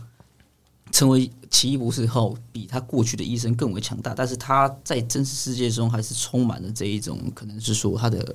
[0.91, 8.35] 成为奇异博士后，比他过去的医生更为强大，但是他在真实世界中还是充满了这一种，可能是说他的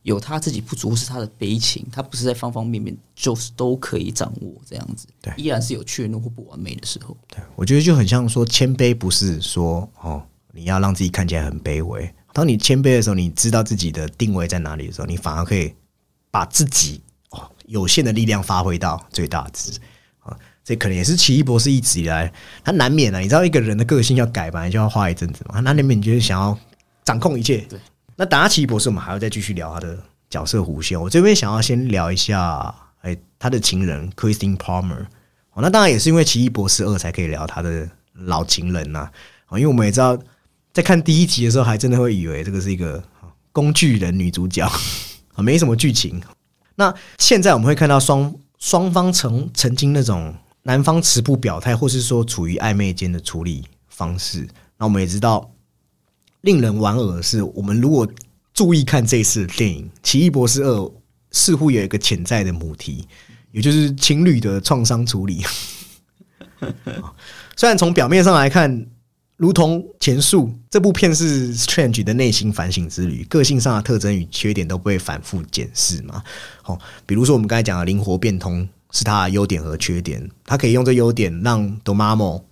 [0.00, 7.14] 有他自己不足，是他的悲情，他不是在方方面面就是都可以掌握这样子，对，依然是有怯懦或不完美的时候。
[7.28, 15.74] 对，我觉得就很像说谦卑，不是说哦你要让自己看起来很卑微，当你谦卑的时候，你知道自己的定位在哪里的时候，你反而可以。
[16.30, 19.72] 把自己哦有限的力量发挥到最大值
[20.20, 25.54] 啊，这可能也是奇异博士一直以来他难免啊，你知道一个人的个性要改，本来就要花一阵子嘛。
[25.54, 26.56] 他难免就是想要
[27.04, 27.58] 掌控一切。
[27.68, 27.78] 对，
[28.16, 31.00] 那等下奇异博士，我们还要再继续聊他的角色弧线。
[31.00, 35.06] 我这边想要先聊一下，哎，他的情人 Christine Palmer。
[35.52, 39.10] 哦，那当然也是因为奇异博士二才可以聊他的老情人呐。
[39.48, 40.16] 哦，因为我们也知道，
[40.72, 43.02] 在看第一集的时候，还真的会以为这个是一个
[43.50, 44.70] 工具人女主角。
[45.42, 46.20] 没什么剧情。
[46.76, 54.48] 那现在我们会看到双双方曾曾经那种男方持不表态，或是说处于暧昧间的处理方式。
[54.78, 55.50] 那我们也知道，
[56.40, 58.08] 令人莞尔的是，我们如果
[58.54, 60.76] 注意看这次电影《奇异博士二》，
[61.30, 63.06] 似乎有一个潜在的母题，
[63.52, 65.44] 也就是情侣的创伤处理。
[67.56, 68.86] 虽然从表面上来看。
[69.40, 76.22] 如同前述，这部片是 Strange 的内心反省之旅，个性上的特征与缺点都被反复检视嘛。
[76.60, 82.42] 好，比如说我们刚才讲的灵活变通是他的优点和缺点，他可以用这优点让 Domamo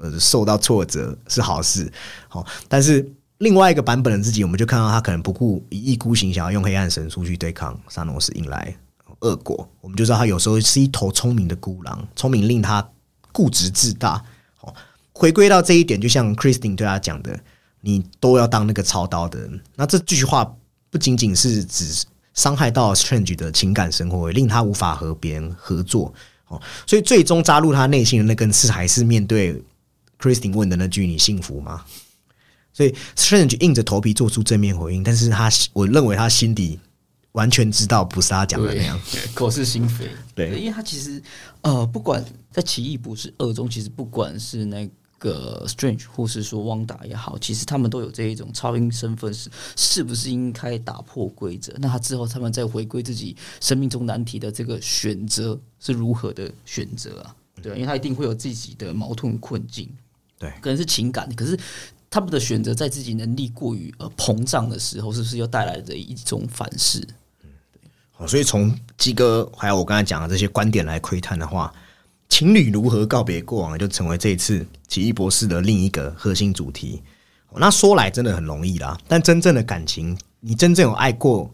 [0.00, 1.92] 呃受到挫折是好事。
[2.28, 3.06] 好，但是
[3.36, 8.74] 另外一个版本的自己，我们就看到他可能不顾一意孤行，想要用黑暗神术去对抗萨诺斯，引来
[9.18, 9.68] 恶果。
[9.82, 12.88] 我们就知道他有时候是一头聪明的孤狼，聪明令他
[13.32, 14.24] 固执自大。
[15.18, 17.36] 回归到这一点，就像 Christine 对他讲的，
[17.80, 19.60] 你都要当那个操刀的人。
[19.74, 20.54] 那这句话
[20.90, 26.14] 不仅仅是指伤害到 Strange 的情感生活，令他无法和别人合作。
[26.46, 29.60] 哦，所以最终扎入他内心的那根刺，还是面对
[30.20, 31.84] Christine 问的那句“你幸福吗？”
[32.72, 36.78] 所以 Strange 硬着头皮做出正面回应，但是他我认为他心底
[37.32, 39.00] 完全知道不是他讲的那样，
[39.34, 40.08] 口是心非。
[40.36, 41.20] 对，因为他其实
[41.62, 44.88] 呃，不管在奇异博士二中，其实不管是那。
[45.18, 51.74] 个 Strange 或是说汪达也好，其实他们都有这一种超英身份，是是不是应该打破规则？
[51.78, 57.34] 那他之后他们再回归自己生命中难题的这个选择是如何的选择啊？
[57.60, 59.88] 对，因为他一定会有自己的矛盾困境，
[60.38, 61.58] 对，可能是情感，可是
[62.08, 67.00] 他们的选择在自己能力过于呃膨胀的时候，是不是又带来的一种反噬？
[67.42, 67.80] 嗯，对。
[68.12, 71.74] 好，所以从基哥还有我刚才讲的这些观点来窥探的话。
[72.28, 77.02] 情侣如何告别过往，就成为这一次奇异博士的另一个核心主题。
[77.56, 81.52] 那说来真的很容易啦，但真正的感情，你真正有爱过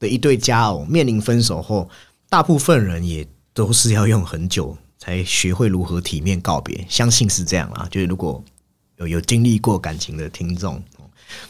[0.00, 1.88] 的一对佳偶，面临分手后，
[2.28, 6.84] 大部分人也都是要用很久才学会如何体面告别。
[6.88, 8.42] 相信是这样啦，就是如果
[8.96, 10.82] 有有经历过感情的听众，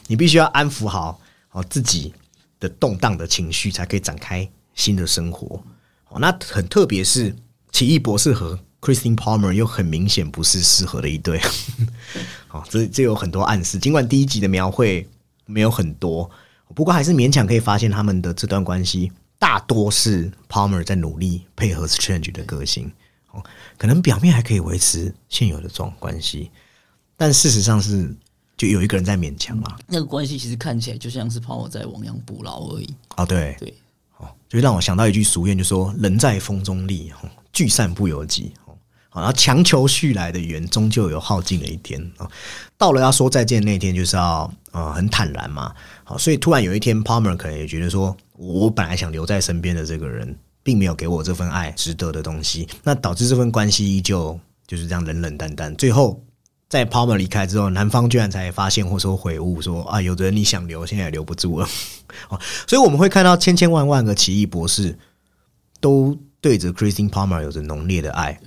[0.08, 2.12] 你必须要安抚好好自己
[2.58, 5.62] 的动荡的情绪，才可以展开新的生活。
[6.08, 7.34] 哦，那很特别是。
[7.74, 11.40] 奇异博士和 Christine Palmer 又很明显不是适合的一对，
[12.46, 13.80] 好， 这这有很多暗示。
[13.80, 15.04] 尽管第一集的描绘
[15.44, 16.30] 没有很多，
[16.72, 19.10] 不过还是勉强可以发现他们的这段关系
[19.40, 22.92] 大多是 Palmer 在努力配合 Strange 的个性。
[23.32, 23.42] 哦，
[23.76, 26.52] 可能表面还可以维持现有的状关系，
[27.16, 28.14] 但事实上是
[28.56, 29.76] 就有一个人在勉强嘛。
[29.88, 32.94] 那个关系其实看起来就像是泡在亡羊补牢而已。
[33.16, 33.74] 哦，对对，
[34.18, 38.52] 哦，就让我想到一句俗谚，就说“人在风中立，哦聚散不由己”。
[38.66, 38.76] 哦，
[39.08, 42.28] 好然后强求续来的缘，终究有耗尽的一天啊、
[42.76, 45.72] 到了要说再见那天，就是要呃很坦然嘛。
[46.02, 55.74] 好，所以突然有一天，Palmer 可能也觉得说，我本来想留在身边的这个人，并没有给我这份爱值得的东西，那导致这份关系依旧就是这样冷冷淡淡。
[55.76, 56.20] 最后，
[56.68, 61.68] 在 Palmer 离开之后，男方居然才发现或说悔悟说啊，有的人你想留，现在也留不住了。
[62.30, 64.98] 哦，所以我们会看到千千万万个奇异博士
[65.80, 68.38] 都对着 Christine Palmer 有着浓烈的爱。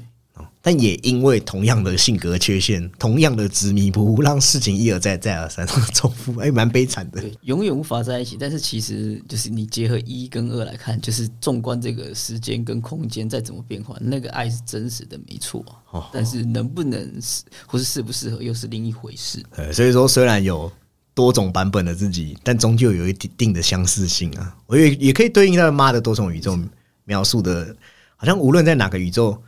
[0.61, 7.21] 但也因为同样的性格缺陷，同样的执迷不悟，让事情一而再、再而三 重复，哎，蛮悲惨的。
[7.21, 8.37] 对，永远无法在一起。
[8.39, 15.65] 但是其实就是你结合一跟二来看，就是纵观这个时间跟空间再怎么变换，那个爱是真实的，没错。
[15.89, 19.41] 哦，但是能不能适或是适不适合，又是另一回事。
[19.55, 20.71] 呃，所以说虽然有
[21.15, 24.55] 多种版本的自己，但终究有一定的相似性啊。
[24.67, 26.59] 我也也可以对应到妈的多重宇宙
[27.05, 27.73] 描述的，
[28.17, 29.41] 好像无论在哪个宇宙。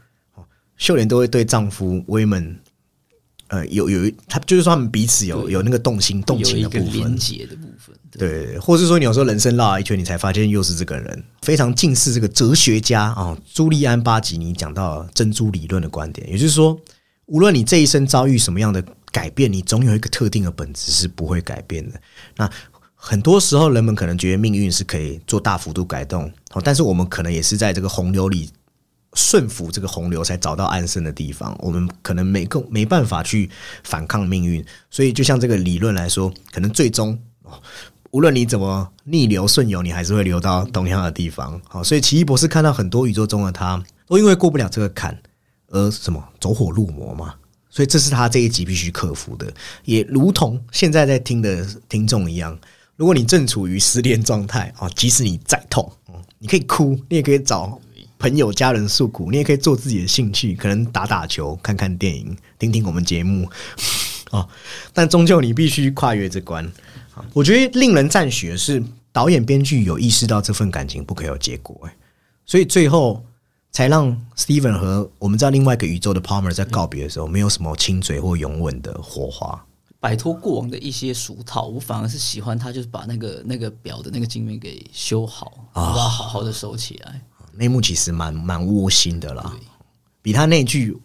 [0.81, 2.57] 秀莲都会对丈夫威门，
[3.47, 16.79] 呃，有有他就是说他们彼此有有那个动心动情的部分，连结的部分，对，或是说你有时候人生绕了一圈，你才发现又是这个人，非常近似这个哲学家啊，朱利安巴吉尼讲到珍珠理论的观点，也就是说，
[17.25, 21.99] 无论你这一生遭遇什么样的改变，你总有一个特定的本质是不会改变的。
[22.37, 22.49] 那
[22.95, 28.49] 很多时候，人们可能觉得命运是可以做大幅度改动，哦，但是我们可能也是在这个洪流里。
[29.13, 31.57] 顺服这个洪流，才找到安身的地方。
[31.59, 33.49] 我们可能没够没办法去
[33.83, 37.19] 反抗命运，所以就像这个理论来说，可能最终
[38.11, 41.59] 无论你怎么逆流顺游，你还是会流到同样的地方。
[41.67, 45.17] 好，所以奇异博士看到很多宇宙中的他，都因为过不了这个坎
[45.67, 47.35] 而什么走火入魔嘛。
[47.71, 49.51] 所以这是他这一集必须克服的，
[49.85, 52.57] 也如同现在在听的听众一样。
[52.95, 55.91] 如果你正处于失恋状态啊，即使你再痛，
[56.39, 57.79] 你可以哭，你也可以找。
[58.19, 63.49] 朋友、家人诉苦，你也可以做自己的兴趣，可能打打球、看看电影、听听我们节目
[64.31, 64.47] 哦。
[64.93, 66.69] 但终究你必须跨越这关。
[67.33, 71.95] 我觉得令人赞许的是，导演、编剧有意识到这份感情不可有结果，哎，
[72.45, 73.23] 所以最后
[73.71, 79.65] 才让 Steven 和我们在另外一个宇宙的 Palmer 在告别的时候，没有什么亲嘴或拥吻的火花，
[79.99, 81.67] 摆脱过往的一些俗套。
[81.67, 87.21] 我反而是喜欢他，就是把那个那个表的那个镜面给修好，把它好好的收起来。
[87.59, 89.53] 那幕其实蛮蛮窝心的啦，
[90.21, 90.97] 比他那句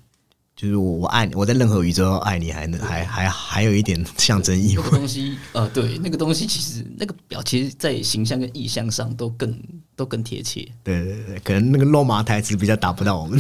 [0.55, 4.91] 就是我我爱你，我在任何宇宙爱你还能还还还有一点象征意味。
[4.91, 9.53] 东西呃，对，那个东西其实那个表，其实在形象跟意象上都更
[9.97, 10.61] 都更贴切。
[10.85, 13.37] 对对对，可能那个肉麻台词比较达不到我们。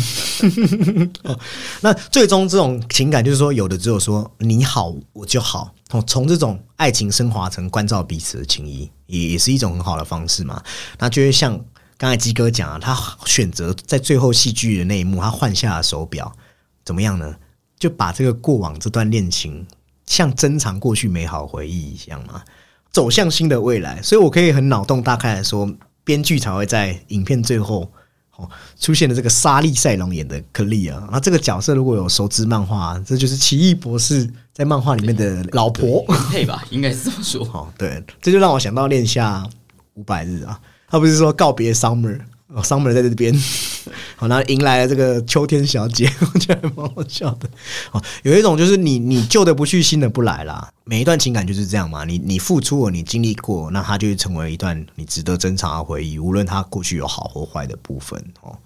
[1.80, 10.60] 那最终这种情感就是说，有的只有说你好我就好，从从这种爱情升华成关照彼此的情谊，也也是一种很好的方式嘛。
[10.98, 11.64] 那就会像。
[12.04, 16.30] 刚才鸡哥讲啊，他选择在最后戏剧的那一幕，他换下了手表，
[16.84, 17.34] 怎么样呢？
[17.78, 19.66] 就把这个过往这段恋情，
[20.04, 22.42] 像珍藏过去美好回忆一样嘛，
[22.92, 24.02] 走向新的未来。
[24.02, 25.66] 所以我可以很脑洞大开来说，
[26.04, 27.90] 编剧才会在影片最后
[28.36, 28.46] 哦
[28.78, 37.42] 出现的这个莎莉赛隆演的克利尔，那这个角色如果有熟知漫画，这就是奇异博士在漫画里面的老婆 配吧，应该是这么说。
[37.54, 39.48] 哦，对，这就让我想到恋下
[39.94, 40.60] 五百日啊。
[40.94, 43.34] 他不是说告别 summer，summer 在这边，
[44.14, 47.50] 好，那迎来了这个秋天小姐， 我觉得蛮好笑的。
[47.90, 50.70] 哦，有一种就是你你旧的不去，新的不来啦。
[50.84, 58.24] 每一段情感就是这样嘛，你你付出了，你经历过，那它就会成为一段你值得珍藏的回忆，无论它过去有好或坏的部分。
[58.42, 58.56] 哦，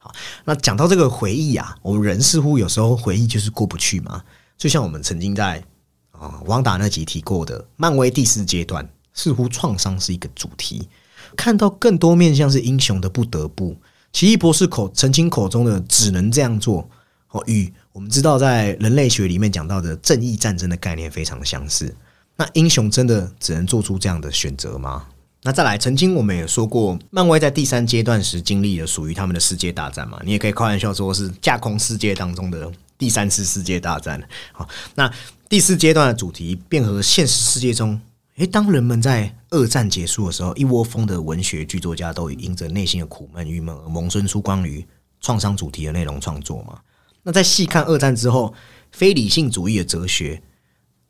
[0.00, 0.12] 好，
[0.44, 4.20] 那讲到这个回忆啊，我们人似乎有时候回忆就是过不去嘛。
[4.58, 5.62] 就像我们曾经在
[6.10, 10.88] 啊汪达那集提过的，漫威第四阶段，似乎创伤是一个主题。
[11.36, 13.76] 看到更多面向是英雄的不得不，
[14.12, 16.88] 奇异博士口曾经口中的只能这样做，
[17.30, 21.94] 哦，与我们知道在人类学里面讲到的正义战争的概念非常相似。
[22.36, 25.06] 那英雄真的只能做出这样的选择吗？
[25.42, 30.20] 那再来，曾经我们也说过，漫威在第三阶段时经历了属于他们的世界大战嘛？
[30.24, 34.20] 你也可以开玩笑说是架空世界当中的第三次世界大战。
[34.52, 35.10] 好，那
[35.48, 38.00] 第四阶段的主题便和现实世界中。
[38.36, 44.86] 诶，当人们在二战结束的时候，一窝蜂的文学剧作家都因着内心的苦闷、郁闷而萌生出关于
[45.22, 46.78] 创伤主题的内容创作嘛？
[47.22, 48.52] 那在细看二战之后，
[48.92, 50.42] 非理性主义的哲学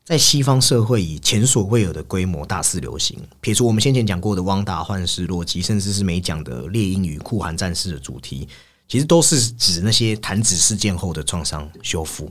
[0.05, 3.19] 在西方社会以前所未有的规模大肆流行。
[3.41, 8.47] 撇除我们先前讲过的《汪达幻视》、《洛基》，甚至是没讲的《猎鹰与酷寒战士》的主题，
[8.87, 12.31] 其实都是指那些弹指事件后的创伤修复，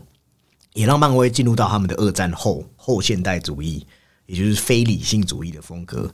[0.74, 3.86] 也让漫威进入到他们的二战后后现代主义，
[4.26, 6.14] 也就是非理性主义的风格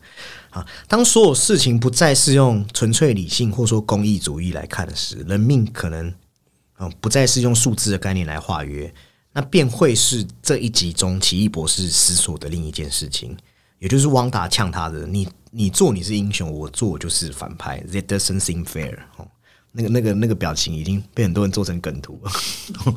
[0.49, 0.65] 啊。
[0.87, 6.13] 当所有事情不再是用纯粹理性或说公益主义来看时，人命可能
[6.79, 8.93] 嗯不再是用数字的概念来化约，
[9.33, 13.37] 那便会是这一集中奇异博士思索的另一件事情，
[13.79, 18.97] 也就是汪达呛他的：“你你做你是英雄，我做就是反派。” That doesn't seem fair。
[19.71, 22.31] 那个那个那个表情已经被很多人做成梗图了。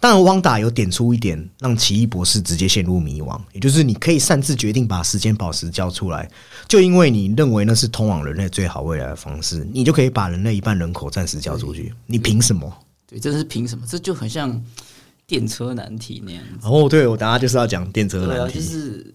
[0.00, 6.28] 当然，汪达有点出一点让奇异博士直接陷入迷惘，也就是你可以擅自决定把时间宝石交出来，
[6.68, 11.94] 就因为你认为那是通往人类最好未来的方式，你就可以把人类一半人口暂时交出去。
[12.06, 12.70] 你凭什么？
[13.06, 13.86] 对，这是凭什么？
[13.86, 14.62] 这就很像
[15.26, 16.66] 电车难题那样子。
[16.68, 18.58] 哦，对，我等下就是要讲电车难题。
[18.58, 19.14] 就是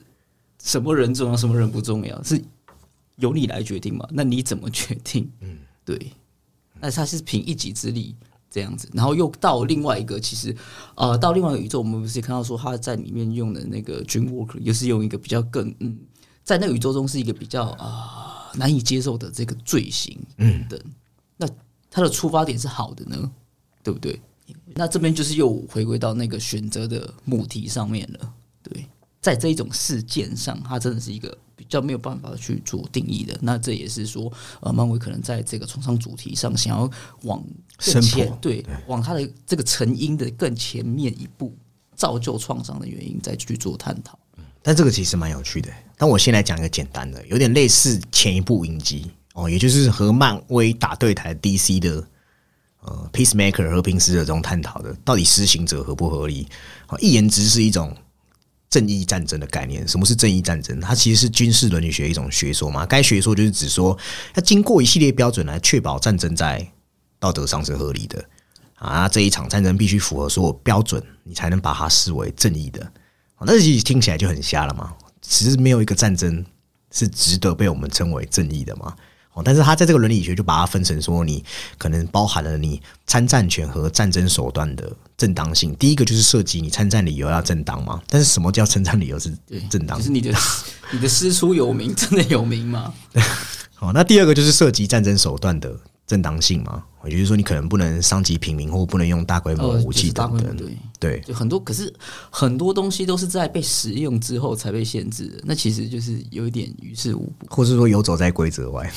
[0.63, 2.41] 什么人重要，什么人不重要，是
[3.17, 4.07] 由你来决定嘛？
[4.11, 5.29] 那你怎么决定？
[5.41, 6.11] 嗯，对。
[6.79, 8.15] 那他是凭一己之力
[8.49, 10.55] 这样子，然后又到另外一个，其实
[10.95, 15.97] 呃，到另外一个宇宙，我们不是也看到说他在里面用的那个 Dream Walker，又是用一个比较更嗯，
[16.43, 20.81] 在那个宇宙中是一个比较啊、难以接受的这个罪行，嗯的。
[21.37, 21.47] 那
[21.91, 23.31] 他的出发点是好的呢，
[23.83, 24.19] 对不对？
[24.73, 28.33] 那这边就是又回归到那个选择的母题上面了。
[28.63, 28.87] 对，
[29.21, 33.37] 在这一种事件上，它真的是一个比较没有办法去做定义的。
[33.41, 34.31] 那这也是说，
[34.61, 36.89] 呃，漫威可能在这个创伤主题上，想要
[37.23, 37.43] 往
[37.77, 41.53] 更深前对往它的这个成因的更前面一步，
[41.97, 44.17] 造就创伤的原因，再去做探讨。
[44.61, 45.69] 但这个其实蛮有趣的。
[45.97, 52.07] 但我先来讲一个简单的，有点类似前一部影集哦，也就是和漫威打对台 DC 的
[52.83, 56.47] 呃 Peacemaker 和平使者中探讨的，到底施行者合不合理？
[56.87, 57.93] 哦，一言之是一种
[58.69, 59.87] 正义战争的概念。
[59.87, 60.79] 什么是正义战争？
[60.79, 62.85] 它其实是军事伦理学一种学说嘛。
[62.85, 63.97] 该学说就是指说，
[64.35, 66.65] 要经过一系列标准来确保战争在
[67.19, 68.23] 道德上是合理的
[68.75, 69.09] 啊。
[69.09, 72.91] 这一场战争必须符合所有标准，你才能把它视为正义的。
[73.41, 74.93] 那其实听起来就很瞎了嘛。
[75.21, 76.45] 其实没有一个战争
[76.91, 78.95] 是值得被我们称为正义的嘛。
[79.33, 81.43] 哦，但是他在这个伦理学就把它分成说，你
[81.77, 85.75] 可能包含了你参战权和战争手段的正当性。
[85.75, 88.01] 第一个就是涉及你参战理由要正当嘛。
[88.07, 89.31] 但是什么叫参战理由是，
[89.69, 90.05] 正当就？
[90.05, 90.33] 是你的
[90.91, 92.93] 你的师出有名，真的有名吗？
[93.75, 95.73] 好，那第二个就是涉及战争手段的
[96.09, 96.83] 正当性嘛。
[97.05, 100.57] 也就是说，你可能不能伤及平民，或不能用大规模呃，武器等等。
[100.99, 101.93] 对，就很多，可是
[102.29, 107.47] 很多东西都是在被使用之后才被限制的，那其实就是有一点于事无补。
[107.47, 108.91] 或是说游走在规则外。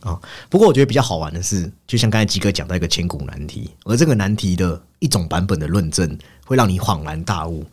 [0.00, 0.20] 啊、
[0.50, 7.64] 不过我觉得比较好玩的是，就像刚才吉哥讲到一个千古难题，而这个难题的一种版本的论证，会让你恍然大悟，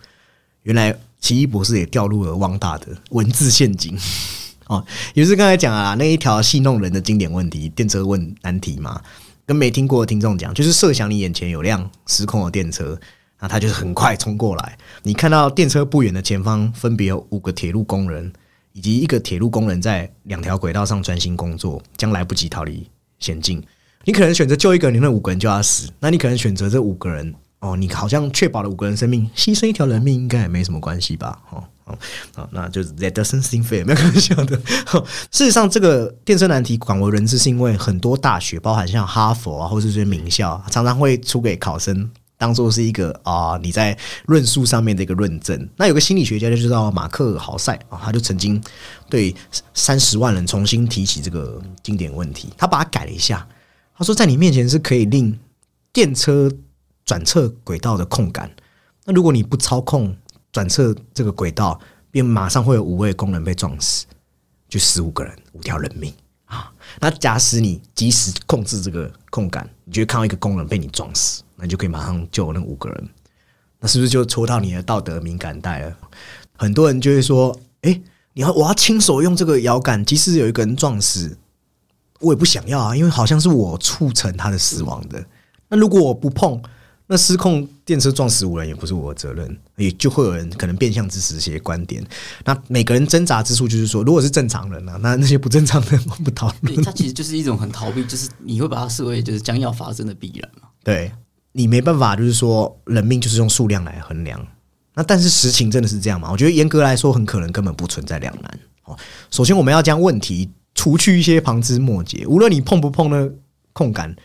[0.63, 3.99] 原来奇异博士也掉入了汪大的文字陷阱。
[4.71, 9.01] 哦，也是刚才讲啊，那一条戏弄人的经典问题——电车问难题嘛。
[9.45, 12.97] 跟没听过的听众讲，就是设想你眼前有辆失控的电车，
[13.41, 14.77] 那它就是很快冲过来。
[15.03, 18.31] 你看到电车不远的前方，分别有五个铁路工人，
[18.71, 23.61] 以及一个铁路工人在两条轨道上专心工作，将来不及逃离险境。
[24.05, 31.37] 你可能选择救一个，你那五个人就要死；那你可能选择这五个人，哦，你好像确保了五个人生命，牺牲一条人命应该也没什么关系吧？
[31.49, 31.61] 哦
[32.35, 34.59] 哦，那就是 that doesn't seem fair，没有开玩笑的。
[35.31, 45.69] 事实上，这个电车难题广为人知，是因为很多大学，包含像哈佛啊，或是这些名校，常常会出给考生当做是一个啊、你在论述上面的一个论证。
[45.77, 48.59] 那有个心理学家就知道马克豪塞啊，他就曾经
[49.09, 49.35] 对
[49.73, 53.47] 三十万人重新提起这个经典问题，他把它改了一下。
[53.95, 55.37] 他说，在你面前是可以令
[55.93, 56.51] 电车
[57.05, 58.49] 转侧轨道的控杆，
[59.05, 60.15] 那如果你不操控
[60.51, 61.79] 转侧这个轨道，
[62.09, 64.05] 便马上会有五位工人被撞死，
[64.67, 66.13] 就十五个人，五条人命
[66.45, 66.71] 啊。
[66.99, 73.09] 那假使你及时控制这个控杆，你就会看到一个工人被你撞死，那你就可以马上救那五个人。
[73.79, 75.97] 那是不是就戳到你的道德敏感带了？
[76.57, 78.01] 很多人就会说：“诶，
[78.33, 81.35] 你要我要亲手用这个摇杆，即使有一个人撞死，
[82.19, 85.25] 我也不想要啊，因为好像是我促成他的死亡的。
[85.67, 86.61] 那如果我不碰，
[87.11, 92.01] 那失控电车撞死五人也不是我的责任，也就会有人可能变相支持一些观点。
[92.45, 96.73] 那每个人挣扎之处就是说，如果是正常人啊，那那些不正常的人不讨论。
[96.73, 100.69] 对，它其实就是一种很逃避，就是你会把它视为就是将要发生的必然嘛。
[100.85, 101.11] 对
[101.51, 104.47] 你没办法，就是说人命就是用数量来衡量。
[104.93, 106.29] 那但是实情真的是这样吗？
[106.31, 108.59] 我觉得严格来说，很可能根本不存在两难。
[108.85, 108.97] 哦，
[109.29, 113.29] 首先我们要将问题除去一些旁枝末节，无论你碰不碰呢
[113.73, 114.15] 控杆，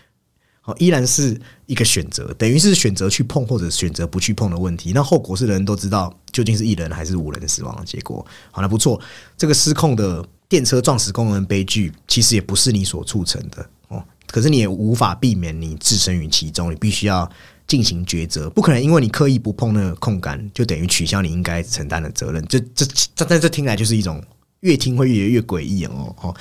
[0.66, 4.92] 哦，依然是一个选择，等于是选择去碰或者选择不去碰的问题。
[4.92, 8.26] 那后果是人都知道，究竟是一人还是五人死亡的结果。
[8.50, 9.00] 好，那不错，
[9.38, 14.02] 这个失控的电车撞死工人悲剧，其实也不是你所促成的哦。
[14.26, 17.30] 可是你也无法避免你置身于其中，你必须要
[17.68, 22.44] 进行抉择，不可能因为你刻意不碰那个空杆，就等于取消你应该承担的责任。
[22.48, 24.20] 这这这在这听来就是一种
[24.60, 26.34] 越听会越越诡异哦哦。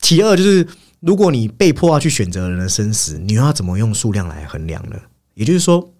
[0.00, 0.66] 其二就是，
[1.06, 4.96] 如果你被迫要去选择人的生死，你又要怎么用数量来衡量呢？
[5.34, 5.92] 也就是说。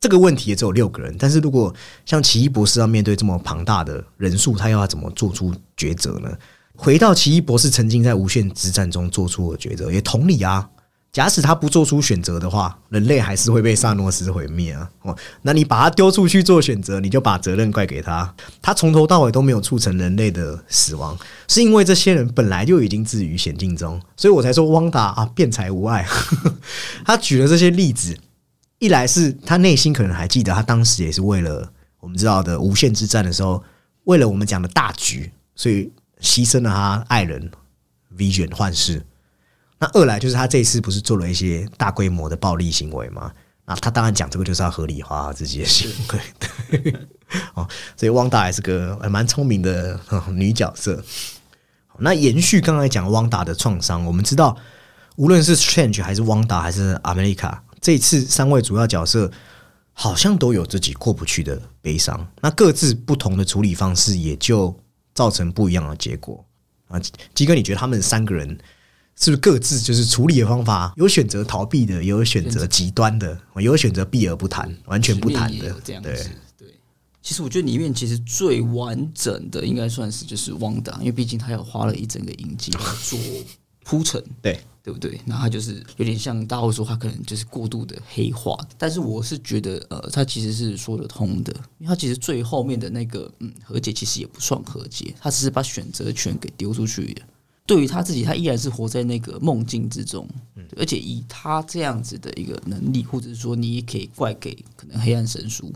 [0.00, 1.74] 这个问题也只有六个人，但是如果
[2.04, 6.30] 像奇异博士要面对这么庞大的人数，他又要怎么做出抉择呢？
[6.76, 10.68] 回到奇异博士曾经在无限之战中做出的抉择，也同理啊。
[11.14, 14.90] 假使他不做出选择的话，人类还是会被萨诺斯毁灭啊。
[15.02, 18.34] 哦，那你把他丢出去做选择，你就把责任怪给他。
[18.60, 26.04] 他从头到尾都没有促成人类的死亡，是因为这些人本来就已经置于险境中，所以我才说汪达啊，辩才无碍。
[27.06, 28.18] 他举了这些例子。
[28.80, 33.62] 一来是他内心可能还记得，他当时也是为了我们知道的无限之战的时候，
[34.02, 35.90] 为了我们讲的大局，所以
[36.20, 37.50] 牺牲了他爱人
[38.18, 39.00] Vision 幻视。
[39.78, 43.32] 那二来就是他这一次不是做了一些大规模的暴力行为吗？
[43.66, 46.94] 那他当然讲这个就是要合理化自己的行为。
[47.54, 47.66] 哦，
[47.96, 49.98] 所以汪达还是个蛮聪明的
[50.32, 51.02] 女角色。
[51.98, 54.56] 那延续刚才讲汪达的创伤，我们知道，
[55.16, 57.58] 无论是 Strange 还是汪达还是 America。
[57.80, 59.30] 这次三位主要角色
[59.92, 64.76] 好像都有自己过不去的悲伤，那各自不同的处理方式也就
[65.14, 66.44] 造成不一样的结果
[66.88, 67.00] 啊。
[67.32, 68.58] 基哥，你觉得他们三个人
[69.16, 76.30] 是不是各自就是处理的方法有选择逃避的，也有选择极端的，有选择避而不谈，完全不谈的这样子？
[76.58, 76.68] 对，
[77.22, 83.18] 其实我觉得里面其实最完整的应该算是就是汪达，因为毕竟他要花了一整个影集来做
[83.84, 84.22] 铺陈。
[84.42, 84.60] 对。
[84.84, 85.18] 对不对？
[85.24, 97.16] 那他就是有点像大家会说他可能就是过度的黑化，但是我是觉得，呃，他其实是说得通的，因为他其实最后面的那个嗯和解其实也不算和解，他只是把选择权给丢出去。
[97.66, 100.28] 对于他自己，他依然是活在那个梦境之中，
[100.76, 105.72] 而且以他这样子的一个能力，或者是说你也可以怪给可能黑暗神书。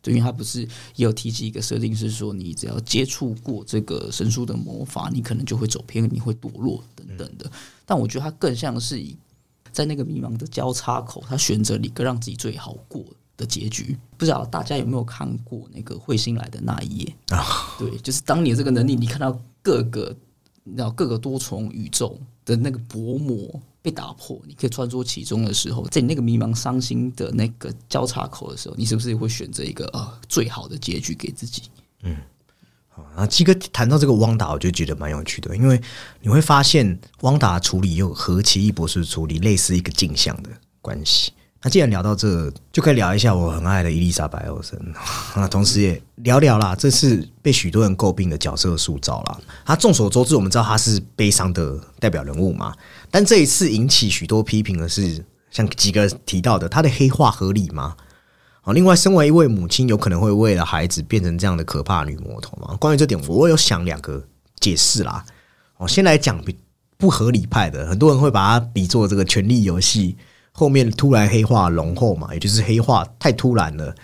[0.00, 7.50] 对，因为他不是也有提及一个设定，是说你只要接触过这个神书的魔法，你可能就会走偏，你会堕落等等的。
[7.86, 9.16] 但我觉得他更像是以
[9.72, 13.04] 在那个迷茫的交叉口，他选择了一个让自己最好过
[13.36, 13.96] 的结局。
[14.16, 17.76] 不知道大家有没有看过那个彗星来的那一页啊？
[17.78, 20.16] 对，就是当你这个能力，你看到各个，
[20.64, 23.60] 你知道各个多重宇宙的那个薄膜。
[23.84, 31.62] 被打破，你可以穿梭其中的时候，在你那个迷茫、伤心的那个交叉口的时候，你是不是会选择一个呃最好的结局给自己？
[32.04, 32.16] 嗯，
[32.88, 35.82] 好，那基哥谈到这个汪达，我就觉得蛮有趣的，因为
[36.20, 40.50] 你会发现汪达处理又和奇异博士处理类似一个镜像的
[40.80, 41.32] 关系。
[41.64, 44.76] 那既然聊到这，就可以聊一下我很爱的伊丽莎白·欧 森
[45.36, 49.38] 那，同时也聊聊啦，这次被许多人诟病的角色塑造啦。
[49.64, 52.74] 他众所周知，我们知道他是悲伤的代表人物嘛。
[53.12, 57.94] 但这一次引起许多批评的是，像几个提到的，他的黑化合理吗？
[58.62, 62.76] 好，另外，身为一位母亲，有可能会为了孩子变成这样的可怕女魔头吗？
[62.80, 64.20] 关于这点，我有想两个
[64.58, 65.24] 解释啦。
[65.76, 66.42] 我先来讲
[66.96, 70.16] 不合理派的，很多人会把它比作这个权力游戏。
[70.52, 73.94] 后面突然黑化浓厚嘛，也就是黑化太突然了。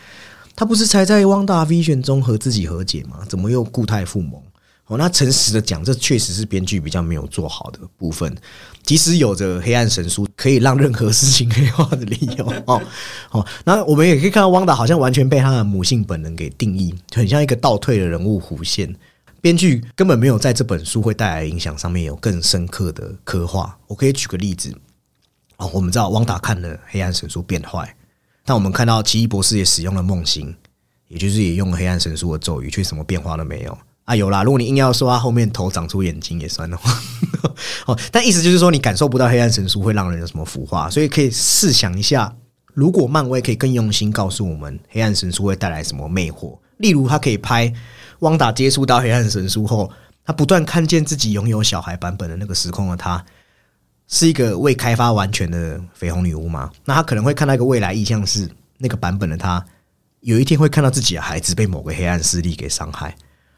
[0.57, 3.21] 他不是才在汪大 Vision 中和自己和解吗？
[3.29, 4.43] 怎么又固态复萌？
[4.87, 8.35] 哦，那诚实的讲，这确实是编剧比较没有做好的部分。
[8.83, 12.83] 即使有着黑暗神书可以让任何事情黑化的理由 哦
[13.31, 18.93] 哦，那我们也可以看到汪达好像完全被他的母性本能给定义，很像一个倒退的人物弧线。
[19.41, 23.79] 编剧根本没有在这本书会带来影响上面有更深刻的刻画。
[23.87, 24.75] 我可以举个例子。
[25.59, 27.95] 哦，我们知道汪达看了黑暗神书变坏，
[28.45, 30.55] 但我们看到奇异博士也使用了梦星，
[31.09, 34.15] 也就是也用了黑暗神书的咒语，却什么变化都没有啊！
[34.15, 36.97] 有啦，如果你硬要说他后面头长出眼睛也算的话，
[37.87, 42.33] 哦，但意思就是说你感受不到黑暗神书会让人有什么腐化，所以可以试想一下，
[42.73, 47.73] 如果漫威可以更用心告诉我们黑暗神书会带来什么魅惑，例如他可以拍
[48.21, 49.91] 汪达接触到黑暗神书后，
[50.25, 53.25] 他不断看见自己拥有小孩版本的那个时空的他。
[54.11, 56.71] 是一个未开发完全的绯红女巫吗？
[56.85, 58.49] 那他可能会看到一个未来意象，是
[58.79, 59.63] 那个版本的他，
[60.21, 63.15] 有一天会看到自己的孩子被某个黑暗势力给伤害，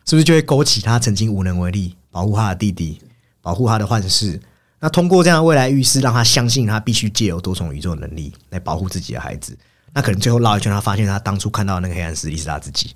[0.07, 3.01] 是不是就会勾起他曾经无能为力保护他的弟弟、
[3.41, 4.41] 保护他的幻视？
[4.81, 9.57] 那通过这样的未来预示，让他相信他必须借由多重宇宙能力来保护自己的孩子。
[9.93, 12.93] 那可能最后绕一圈，他发现他当初看到那个黑暗势力是他自己。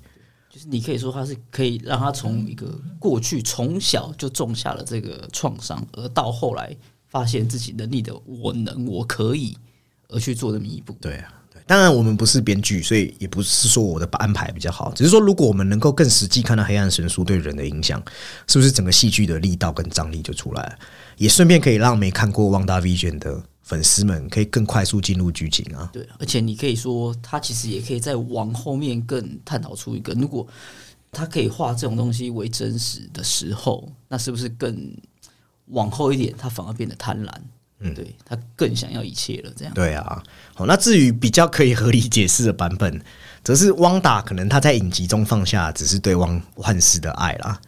[0.49, 2.67] 就是你可以说他是可以让他从一个
[2.99, 6.75] 过去从小就种下了这个创伤，而到后来。
[7.15, 9.57] 发现自己能力的我能我可以
[10.09, 18.03] 而去做的弥补，对啊，对，当然，我们不是编剧，所以也不是说我的安排比较好，只是说，如果我们能够更实际看到黑暗神书对人的影响，
[18.47, 20.79] 是不是整个戏剧的力道跟张力就出来了？
[21.15, 25.89] 也顺便可以让没看过《旺达 Vision》的粉丝们可以更快速进入剧情啊。
[25.93, 30.45] 对，而且你可以说，他其实也可以再往后面更探讨出一个，如果
[31.13, 34.93] 他可以画这种东西为真实的时候，那是不是更
[35.67, 37.31] 往后一点，他反而变得贪婪？
[37.79, 39.73] 嗯，对他更想要一切了，这样。
[39.73, 43.01] 对啊，好，那至于比较可以合理解释的版本，
[43.43, 47.59] 则是汪达可能他在影集中放下只是对汪幻视的爱啦。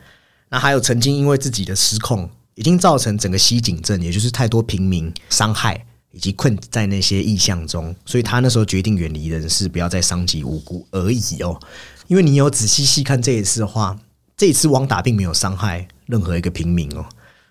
[0.50, 11.60] 那还有曾经因为自己的失控，已经造成整个西井镇，也就是太多平民伤害以及困在那些意象中，所以他那时候决定远离人世，不要再伤及无辜而已哦。
[12.08, 14.00] 因为你有仔细细看这一次的话，
[14.38, 17.06] 这一次汪达并没有伤害任何一个平民哦。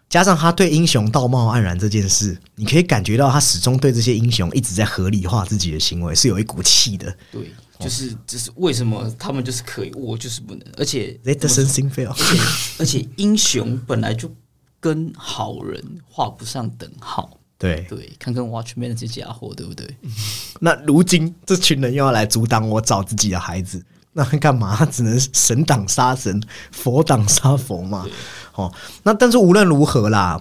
[0.09, 7.15] 加上他对英雄道貌岸然这件事，你可以感觉到他始终对这些英雄一直在合理化自己的行为，是有一股气的。
[7.33, 12.43] 对，就是就是为什么他们就是可以，我就是不能，而且哎，这身心肺哦，而且
[12.79, 14.33] 而且英雄本来就
[14.79, 17.39] 跟好人画不上等号。
[17.59, 19.89] 对对，看看 Watchman 这些家伙，对不对？
[20.61, 23.83] 那如今这群人又要来阻挡我找自己的孩子，
[24.17, 24.83] 那干嘛？
[24.91, 26.43] 只能神挡杀神，
[26.73, 28.07] 佛挡杀佛嘛。
[28.55, 30.41] 哦，那但是无论如何啦，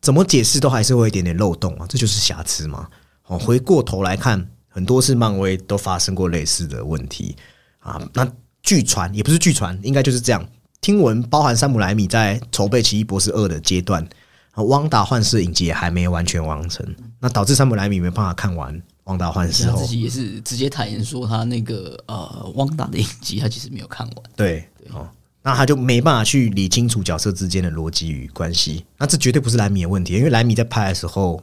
[0.00, 2.86] 怎么解释都还是会有一点点漏洞啊，这就是瑕疵嘛。
[3.26, 7.36] 哦，回过头来看，很多次漫威都发生过类似的问题
[7.80, 8.00] 啊。
[8.14, 8.26] 那
[8.62, 10.46] 据传也不是据传，应该就是这样。
[10.80, 14.06] 听闻包含山姆莱米在筹备《奇异博士二》的阶段，
[14.52, 16.86] 啊，汪达幻视影集也还没完全完成，
[17.18, 18.72] 那导致山姆莱米没办法看完
[19.06, 24.16] 《汪达幻视》后，自己也是直接坦言说，他那个呃汪达的影集他其实没有看完。
[24.36, 25.08] 对，哦。
[25.42, 28.84] 那他就没办法去理清楚角色之间的逻辑与关系。
[28.98, 31.40] 那这绝对不是莱米的问题，因为莱米在拍的时候，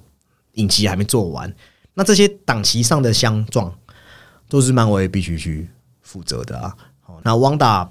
[0.55, 1.55] 影集还没做完。
[1.93, 3.73] 那这些档期上的相撞，
[4.49, 5.69] 都是漫威必须去
[6.01, 6.75] 负责的啊。
[6.99, 7.89] 好，那汪达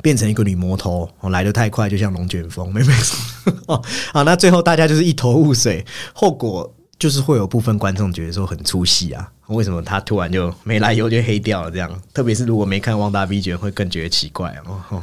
[0.00, 3.52] 变成一个女魔头，来的太快，就像龙卷风，没没错。
[3.68, 3.84] 哦，
[4.14, 5.84] 好，那最后大家就是一头雾水，
[6.14, 9.30] 后果就是会有部分观众觉得说很出戏啊。
[9.46, 11.70] 为什么他突然就没来由就黑掉了？
[11.70, 15.02] 这样，特别是如果没看汪达 V 卷，会更觉得奇怪哦。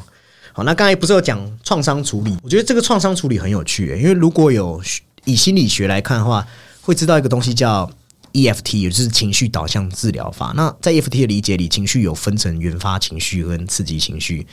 [0.53, 2.37] 好，那刚才不是有讲创伤处理？
[2.43, 4.81] 我觉得这个创伤处理很有趣，因为如果有
[5.23, 6.45] 以心理学来看的话，
[6.81, 7.89] 会知道一个东西叫
[8.33, 10.53] EFT，也就是情绪导向治疗法。
[10.55, 14.45] 那在 EFT 的理解里，情绪有分成原发情绪跟刺激情绪，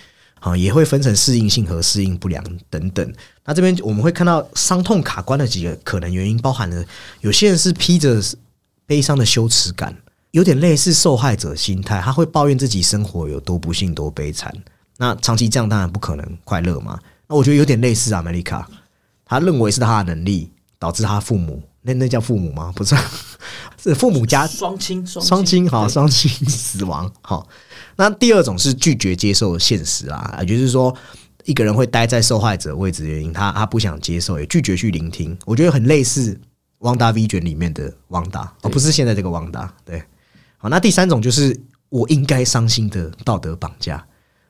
[0.45, 3.15] 好，也会分成适应性和适应不良等等。
[3.45, 6.85] 那这边我们会看到伤痛卡关的几个可能原因，包含了
[7.21, 8.21] 有些人是披着
[8.85, 9.97] 悲伤的羞耻感，
[10.33, 14.53] 有点类似受害者心态，他会抱怨自己生活有多不幸、多悲惨。
[14.97, 16.99] 那长期这样当然不可能快乐嘛。
[17.29, 18.69] 那我觉得有点类似啊，梅丽卡，
[19.25, 22.73] 他认为是他的能力导致他父母，那那叫父母吗？
[22.75, 22.97] 不是，
[23.81, 27.47] 是父母家双亲双亲好双亲死亡好。
[27.97, 30.95] 那第二种是拒绝接受现实啊，也就是说
[31.45, 35.37] 一个人会待在受害者位置的原因，他他不想接受，也拒绝去聆听。
[35.45, 36.35] 我觉得很类似
[36.79, 39.73] 《汪达 V 卷》里面的汪达，而不是现在这个汪达。
[39.85, 40.03] 对，
[40.59, 44.05] 好，那第三种就是我应该伤心的道德绑架。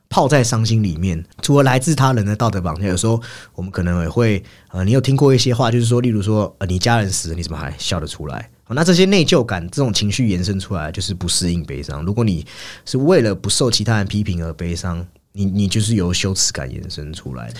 [0.09, 3.19] 泡在伤心里面，除了来自他人的道德绑架，有时候
[3.55, 8.51] 我们可能也会呃，你有听过一些话，就是说，例如说，呃，你家人死了，你怎么还笑得出来？
[8.69, 12.05] 那这些内疚感这种情绪延伸出来，就是不适应悲伤。
[12.05, 12.47] 如果你
[12.85, 17.53] 是为了不受其他人批评而悲伤，你你就是由羞耻感延伸出来。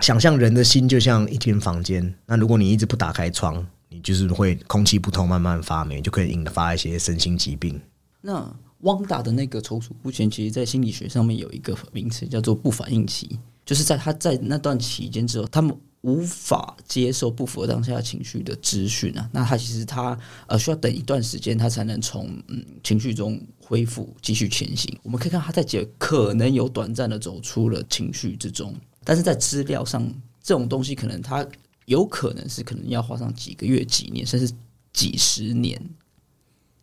[0.00, 7.80] 想象人的心就像一间房间，那如果你一直不打开窗，你就是会空气不通，慢慢发霉，就可以引发一些身心疾病。
[8.20, 8.54] 那。
[8.82, 13.36] 汪达的那个踌躇不前，其实，在心理学上面有一个名词叫做不反应期，
[13.68, 24.98] 就是在他在那段期间之后，他们无法接受不符合当下情绪的资讯啊，那他其实他呃需要等一段时间，他才能从嗯情绪中恢复，继续前行。
[25.02, 30.02] 我们可以看他在解可能有短暂的走出了情绪之中，但是在资料上，
[30.42, 31.46] 这种东西可能他
[31.84, 34.50] 有可能是可能要花上几个月、几年，甚至
[34.94, 35.78] 几十年。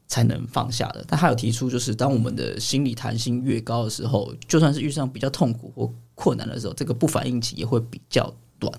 [0.07, 8.73] 才能放下的，但他有提出，就是当我们的心理弹性越高的时候，就算是遇上比较痛苦或困难的时候，这个不反应期也会比较短。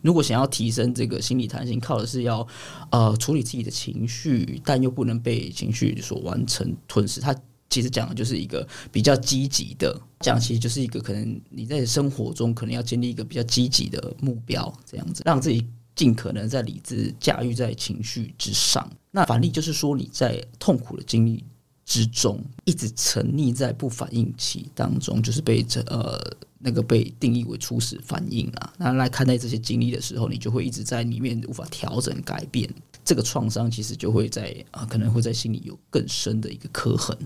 [0.00, 2.46] 如果想要提升这个心理弹性，靠的是要
[2.90, 7.20] 呃处理自己的情绪，但又不能被情绪所完成吞噬。
[7.20, 7.34] 他
[7.68, 15.66] 其实讲的就是一个比较积极的，讲其实就是一个可能你在生活中可能要建立一个比较积极的目标，这样子让自己。
[15.94, 18.90] 尽可能在理智驾驭在情绪之上。
[19.10, 21.44] 那反例就是说，你在痛苦的经历
[21.84, 26.18] 之中，一直沉溺在不反应期当中，就是被这呃
[26.58, 28.72] 那个被定义为初始反应啊。
[28.78, 32.68] 那来看待这些经历的时候，你就会一直在里面无法调整改变。
[33.04, 37.18] 这个创伤其实就会在啊，可能会在心里有更深的一个刻痕。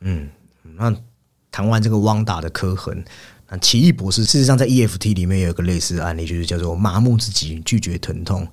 [0.00, 0.28] 嗯
[0.76, 0.94] 那
[1.50, 3.04] 谈完这个汪达的刻痕，
[3.48, 8.46] 那奇异博士事实上在 EFT 里面有一个类似的案例，就是叫做麻木自己，拒绝疼痛。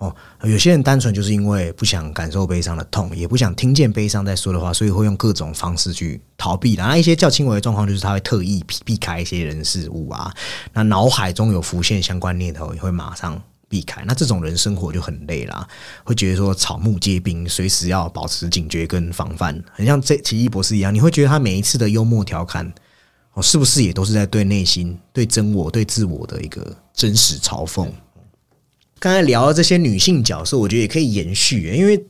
[0.00, 6.74] 哦，有些人单纯就是因为不想感受悲伤的痛，也不想听见悲伤在说的话，所以会用各种方式去逃避。
[6.74, 10.34] 然后一些较轻微的状况，就是他会特意避避开一些人事物啊。
[10.72, 13.38] 那脑海中有浮现相关念头，也会马上
[13.68, 14.02] 避开。
[14.06, 15.68] 那这种人生活就很累啦，
[16.02, 20.94] 会觉得说草木皆兵，随时要保持警觉跟防范，很像这奇异博士一样。
[20.94, 22.72] 你会觉得他每一次的幽默调侃，
[23.34, 27.86] 哦，是不是也都是在对内心、对真我、对自我的一个真实嘲讽？
[29.00, 32.04] 刚才聊的这些女性角色，我觉得也可以延续，因为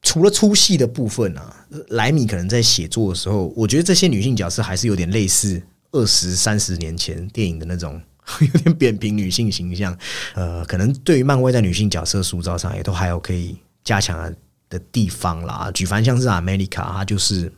[0.00, 5.60] 除了粗细的部分啊，莱米可能在写作的时候，我觉得这些女性角色还是有点类似
[5.90, 8.00] 二十三十年前电影的那种
[8.40, 9.96] 有点扁平女性形象。
[10.34, 14.32] 呃，可能对于漫威在女性角色塑造上，也都还有可以加强
[14.70, 15.68] 的地方啦。
[15.74, 17.52] 举凡像是阿梅丽卡，她就是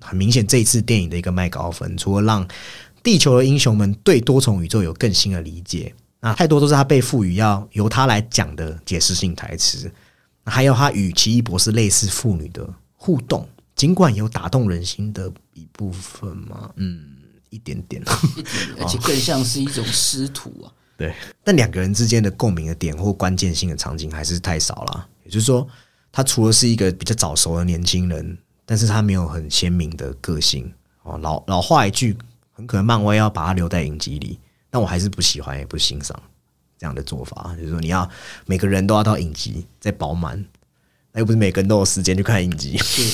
[0.00, 2.46] 很明显这一次电影的一个麦高分，除了让
[3.02, 5.94] 地球的英雄们对多重宇宙有更新的理解。
[6.24, 9.92] 那太多都是他被赋予要由他来讲的解释性台词，
[10.46, 13.46] 还有他与奇异博士类似妇女的互动，
[13.76, 16.98] 尽管有打动人心的一部分嘛，嗯，
[17.50, 18.02] 一点点，
[18.80, 20.72] 而且更像是一种师徒啊。
[20.96, 25.06] 对，但两个人之间的共鸣的点或关键性的场景还是太少了。
[25.24, 25.68] 也就是说，
[26.10, 30.72] 他除了是一个比较早熟的年轻人，但是他没有很鲜明的个性。
[31.02, 32.16] 哦，老老话一句，
[32.50, 34.38] 很可能漫威要把他留在影集里。
[34.74, 36.20] 但我还是不喜欢，也不欣赏
[36.76, 37.54] 这样的做法。
[37.56, 38.10] 就是说，你要
[38.44, 40.44] 每个人都要到影集再饱满，
[41.12, 42.72] 那又不是每个人都有时间去看影集。
[42.72, 43.12] 对，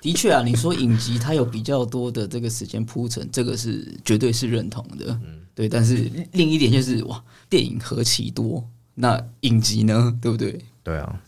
[0.00, 5.08] 的确啊，你说影集它有比较多的这个时间铺陈，这个是绝对是认同的。
[5.22, 5.68] 嗯，对。
[5.68, 10.16] 但是另一点就是，哇，电影何其多，那影集呢？
[10.22, 10.64] 对不对？
[10.82, 11.20] 对啊，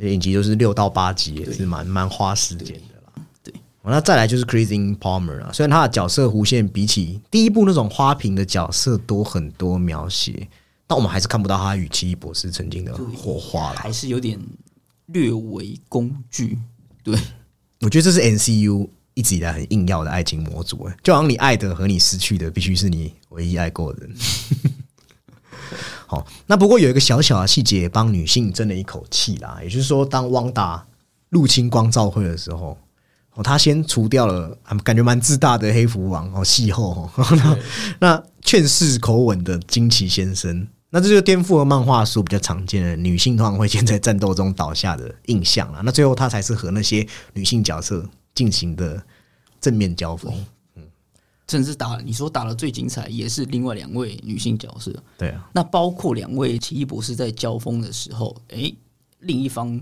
[0.00, 2.97] 影集就是六到八集，也是蛮蛮花时间的。
[3.84, 10.46] 那再来就是 Crazy Palmer 啊，虽然他的角色弧线比起第一部那种花瓶的角色多很多描写，
[10.86, 14.38] 但我们还是看不到他与奇异博士曾经的火花了，还是有点
[15.06, 16.58] 略为工具。
[17.02, 17.18] 对，
[17.80, 24.14] 我觉得这是 NCU 一直以来很硬要的爱情模组，哎，就好像你爱的和你失去的必须是你唯一爱过的人。
[26.06, 30.86] 好，那不过有一个小小的细节帮女性争了一口气啦，也就是说，当汪达
[31.30, 32.76] 入侵光照会的时候。
[33.42, 37.58] 他先除掉了，感觉蛮自大的黑蝠王哦，戏后哦，
[38.00, 45.80] 那劝世口吻的惊奇先生，那这就颠覆了漫画书比较常见的女性通常会先在战斗中倒下的印象了。
[45.84, 49.02] 那最后他才是和那些女性角色进行的
[49.60, 50.32] 正面交锋。
[50.76, 50.82] 嗯，
[51.48, 54.92] 甚至打你说打的最精彩也是另外两位女性角色。
[55.16, 58.72] 对啊，那包括两位奇异博士在交锋的时候，哎，
[59.20, 59.80] 另一方。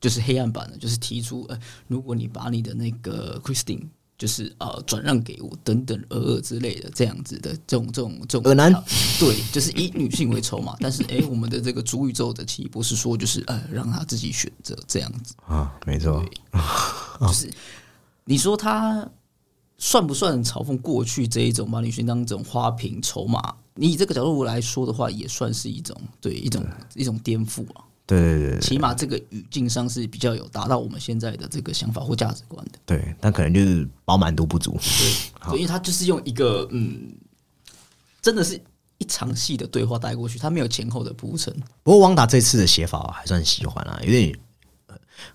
[0.00, 3.86] 就是黑暗版的，就是提出，呃，如果你把你的那个 Christine，
[4.16, 8.72] 就是呃转让给我等等，呃呃之类的这样子的这种这种这种尔男，
[9.18, 10.76] 对，就是以女性为筹码。
[10.82, 16.24] 但是，哎，我们的这个主宇宙的奇异博士说，就是呃，让他自己选择这样子啊，没错，
[17.20, 17.50] 就是
[18.24, 19.08] 你说他
[19.78, 23.54] 算不算嘲讽过去这一种把女性当这种花瓶筹码？
[23.74, 27.84] 你以这个角度来说的话，也算是一种对一种一种颠覆啊。
[28.08, 32.78] 对对对，起码这个语境上是比较有达到我们现在的这个想法或价值观的。
[32.86, 34.76] 对，但可能就是饱满度不足。
[35.50, 37.12] 对，因为他就是用一个嗯，
[38.22, 38.58] 真的是
[38.96, 41.54] 一场戏的对话带过去，他没有前后的铺陈。
[41.82, 44.34] 不过汪达这次的写法还算喜欢啊，有点。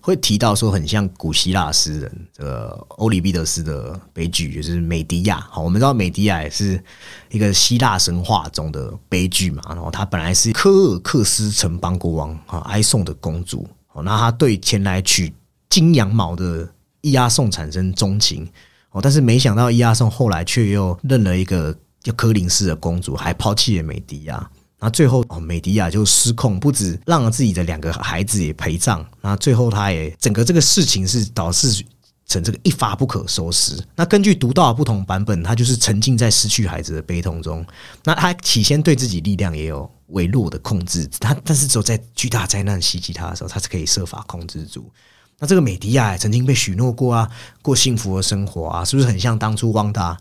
[0.00, 5.40] 会提到说很像古希腊诗人这个欧里庇得斯的悲剧，就是美狄亚。
[5.50, 6.82] 好，我们知道美狄亚也是
[7.30, 9.62] 一个希腊神话中的悲剧嘛。
[9.68, 13.68] 然后他本来是科尔克斯城邦国王啊哀颂的公主。
[14.02, 15.32] 那她对前来取
[15.70, 16.68] 金羊毛的
[17.00, 18.44] 伊阿宋产生钟情。
[18.90, 21.72] 哦，但是没想到伊阿宋后来却又认了一个
[22.02, 24.50] 叫科林斯的公主，还抛弃了美狄亚。
[24.84, 29.02] 那最后哦，美迪亚就失控，不止让自己的两个孩子也陪葬。
[29.22, 31.82] 那最后他也整个这个事情是导致
[32.26, 33.82] 成这个一发不可收拾。
[33.96, 37.64] 那根据读到的不同版本，他就是沉浸在失去孩子的悲痛中。
[38.04, 44.92] 那他起先对自己力量也有微弱的控制，他但是只有在巨大灾难袭击他的时候，他是可以设法控制住。
[45.38, 47.30] 那这个美迪亚曾经被许诺过啊，
[47.62, 50.14] 过幸福的生活啊，是不是很像当初汪达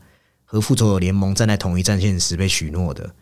[0.46, 3.14] 和复仇者联盟站在同一战线时被许诺的？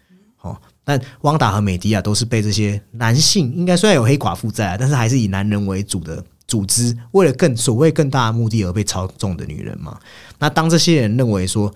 [0.41, 0.55] 哦。
[0.83, 9.99] 但汪达和美迪亚都是被这些男性，应该虽然有黑寡妇在，但是还是以男人为主的组织，为了更所谓更大的目的而被操纵的女人嘛。
[10.39, 11.73] 那当这些人认为说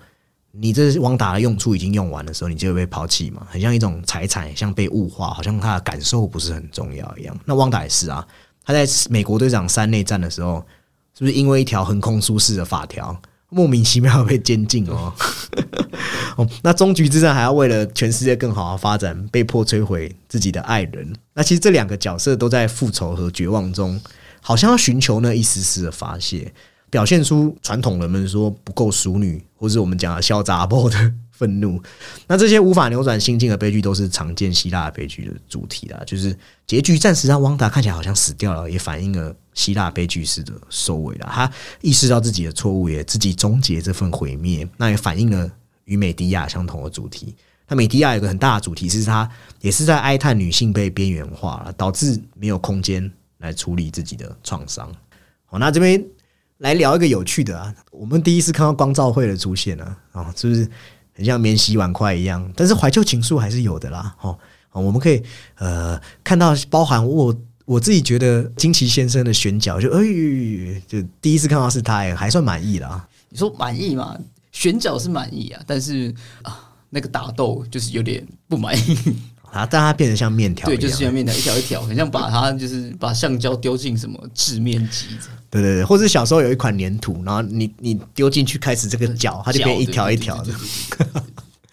[0.50, 7.38] 你这汪达的用处已经用完的时候，你就会被抛弃嘛，很像一种财产，像被物化，好像他的感受不是很重要一样。
[7.44, 8.26] 那汪达也是啊，
[8.64, 10.64] 他在美国队长三内战的时候，
[11.16, 13.14] 是不是因为一条横空出世的法条，
[13.48, 15.12] 莫名其妙被监禁哦？
[16.36, 21.12] 哦，那终局之战还要为了全世界更好的发展，被迫摧毁自己的爱人。
[21.34, 24.00] 那其实这两个角色都在复仇和绝望中，
[24.40, 26.52] 好像要寻求那一丝丝的发泄。
[26.88, 31.82] 表现出传统人们说不够淑女，或是我们讲的潇洒波的 愤怒。
[32.28, 36.00] 那这些无法扭转心境的悲剧，都是常见希腊悲剧的主题啦。
[36.06, 36.34] 就是
[36.66, 41.28] 结局暂时让汪达看起来好像死掉了，也反映了希腊悲剧式的收尾了。
[41.28, 41.50] 他
[41.80, 44.64] 意识到自己的错误，也自己终结这份毁灭。
[44.76, 45.50] 那也反映了
[45.86, 47.34] 与美迪亚相同的主题。
[47.66, 49.28] 那美迪亚有个很大的主题，是他
[49.60, 54.88] 也是在哀叹女性被边缘化了，导致没有空间来处理自己的创伤。
[55.46, 56.00] 好，那这边。
[56.60, 57.74] 来聊一个有趣的啊！
[57.90, 60.66] 我们第一次看到光照会的出现啊，啊，是不是
[61.12, 62.50] 很像免洗碗筷一样？
[62.56, 64.38] 但是怀旧情愫还是有的啦，哦，
[64.72, 65.22] 我们可以
[65.56, 67.36] 呃看到包含我
[67.66, 70.02] 我自己觉得金奇先生的选角，就哎，
[70.88, 73.06] 就第一次看到是他，还算满意啦。
[73.28, 74.16] 你说满意吗？
[74.52, 76.58] 选角是满意啊，但是啊，
[76.88, 78.96] 那个打斗就是有点不满意。
[79.52, 79.64] 啊！
[79.70, 85.06] 但它变得像面条，对，就是像面条，一条一条，很像把它就是把橡胶丢进什么制面机
[85.48, 90.52] 对对对，或者小时候有一款粘土，然后你你丢进去开始这个搅，它就变一条一条的。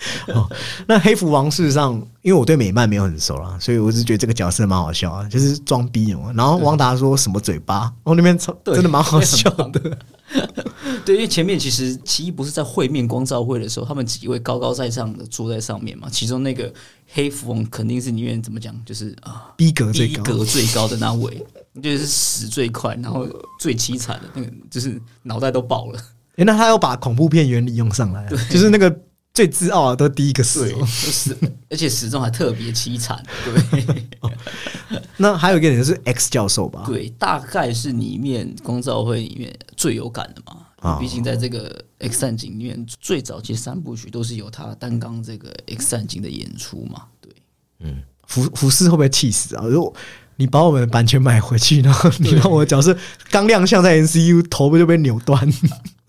[0.34, 0.50] 哦，
[0.88, 6.32] 那黑蝠王事实上，因为我对美漫没有很熟啦，所以我是觉得这个角色蛮好笑啊，就是装逼嘛。
[6.36, 9.98] 然后汪达说什么嘴巴，然后那边真的蛮好笑的。
[11.06, 16.72] 对，因为前面其实奇异不是在会面光照会的时候，他们几位高高在上的坐在上面嘛，其中那个
[17.14, 21.46] 黑蝠王肯定是里面怎么讲，就是啊，逼格最高、逼格最高的那位，
[21.82, 23.28] 就是死最快，然后
[23.60, 26.00] 最凄惨的那个，就是脑袋都爆了。
[26.38, 28.94] 哎，那他要把恐怖片原理用上来， 就是那个。
[29.34, 31.36] 最自傲的都第一个死，死，
[31.68, 34.06] 而且死终还特别凄惨，对。
[35.18, 36.84] 那还有一个人是 X 教授吧？
[36.86, 40.58] 对，大概是里面光照会里面最有感的嘛。
[40.82, 47.04] 啊，毕竟在这个 X 战警里面，最早期三部曲都是由他担纲这个 X 战警的演出嘛。
[47.20, 47.32] 对，
[47.80, 49.66] 嗯，福福斯会不会气死啊？
[49.66, 49.92] 如果
[50.36, 52.96] 你把我们的版权买回去，然后你让我的角色
[53.32, 55.52] 刚亮相在 NCU，头不就被扭断？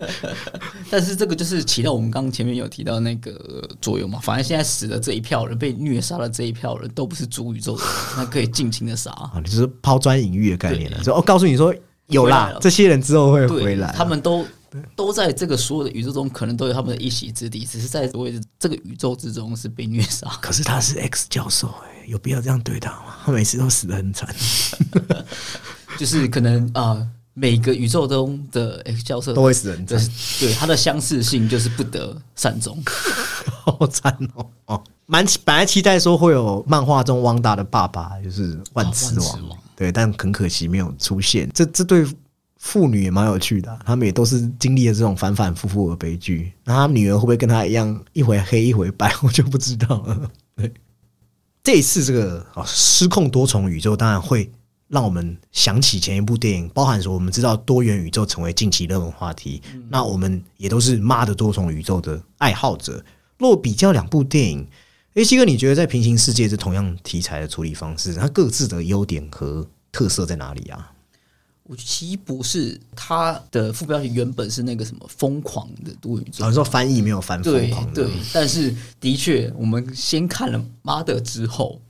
[0.90, 4.18] 但是这个就是起到我们刚刚前面有提到那个作用嘛。
[4.20, 9.32] 反正现在死的这一票人，被虐杀的这一票人都不是主宇宙的人，那可以尽情的杀 啊！
[9.44, 11.74] 你是抛砖引玉的概念了，说哦，告诉你说
[12.06, 14.44] 有啦，这些人之后会回来，他们都
[14.96, 20.26] 都在这个所有的宇宙中，可能都有他们的一席之地，只是在所谓的这个宇宙之中是被虐杀。
[20.40, 23.16] 可是他是 X 教授，哎，有必要这样对他吗？
[23.24, 24.34] 他每次都死的很惨，
[25.98, 27.06] 就是可能啊。
[27.32, 32.76] 每个宇宙中的 X 教授都会死人，对他的相似性就是不得善终，
[33.64, 34.46] 好惨哦！
[34.66, 41.48] 哦，蛮本来期待说会有漫画中汪达的爸爸就是万磁王，对，但很可惜没有出现。
[41.54, 42.04] 这这对
[42.56, 46.52] 父女也蛮有趣的，他们也都是经历了这种反反复复的悲剧。
[46.64, 50.30] 那他女儿会不会跟他一样一回黑一回白，我就不知道了。
[50.56, 50.70] 对，
[51.62, 54.50] 这一次这个啊失控多重宇宙当然会。
[54.90, 63.02] 让我们想起前一部电影，包含说我们知道多元宇宙成为近期热门话题，那我们也都是妈的多重宇宙的爱好者。
[63.38, 64.66] 若比较两部电影，
[65.14, 70.92] 哎，西哥，你觉得在平行世界这同样题材的处理方式，它各自的优点和特色在哪里啊？
[71.62, 81.80] 我奇异博士它的副标题原本是那个什么疯狂的多宇宙，好像说翻译没有翻疯狂对，但是的确，我们先看了妈的之后。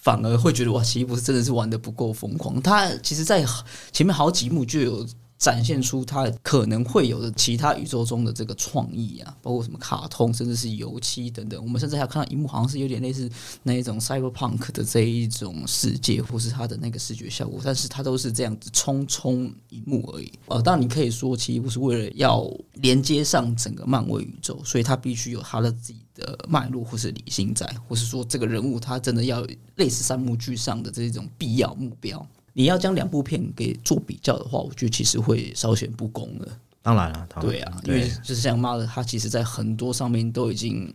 [0.00, 2.60] 反而会觉得哇，奇异博士真的是玩的不够疯狂。
[2.60, 3.44] 他其实，在
[3.92, 5.06] 前面好几幕就有。
[5.40, 11.58] 展现出它可能会有的其他宇宙中的这个创意啊，包括什么卡通，甚至是油漆等等。
[11.62, 13.28] 我们甚至还看到一幕，好像是有点类似
[13.62, 20.30] 那一种 cyberpunk 的这一种世界，或是它的那个视觉效果，但是它都是这样子匆匆一幕而已。
[20.48, 29.42] 呃，当然你可以说，其实不是为了要连接上整个漫威宇宙，所以它必须有它的自己的脉络或是理性在，或是说这个人物他真的要
[29.76, 32.26] 类似三幕剧上的这种必要目标。
[32.52, 36.48] 你要将两部片给做比较的话，我觉得其实会稍显不公的。
[36.82, 40.92] 当然了，对啊，因为就是像妈的，他其实在很多上面都已经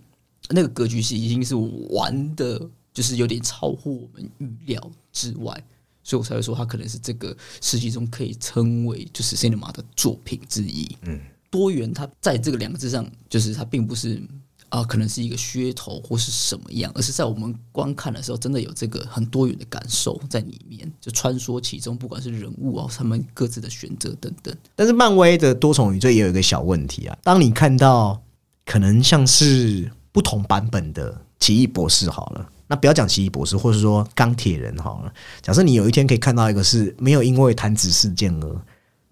[0.49, 1.55] 那个格局是已经是
[1.89, 2.59] 玩的，
[2.93, 5.63] 就是有点超乎我们预料之外，
[6.03, 10.97] 所以我才会说他可能是这个世纪中可以称为就是 cinema 的作品之一。
[11.03, 14.21] 嗯，多元，它在这个两个字上，就是它并不是。
[14.75, 24.53] 啊，可能是一个噱头或是什么样，而是在我们观看的时候，真的有这个很多元的感受在里面，就穿梭其中，不管是人物啊，他们各自的选择等等。
[24.75, 28.21] 但是漫威的多重宇宙也有一个小问题啊，当你看到
[28.65, 32.49] 可能像是不同版本的奇异博士好了。
[32.67, 35.13] 那不要讲奇异博士，或者说钢铁人好了。
[35.39, 38.61] 假设你有一天可以看到一个是没有因为弹指事件而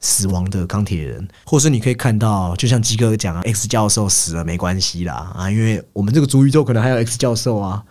[0.04, 7.84] 死亡的钢铁人，或是你可以看到，就像基哥讲啊，X 教授死了没关系啦啊，因为我们这个主宇宙可能还有 X 教授啊。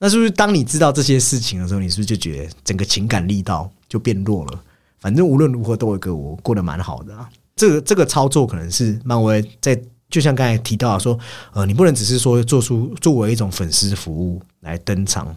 [0.00, 4.60] 那是不是当你知道这些事情的时候，你是不是就觉得整个情感力道就变弱了？
[4.98, 7.28] 反正无论如何都有一个我过得蛮好的啊。
[7.54, 11.18] 这个这个操作可能是漫威在，就像刚才提到说，
[11.52, 15.36] 呃，你不能只是说做出作为一种粉丝服务来登场。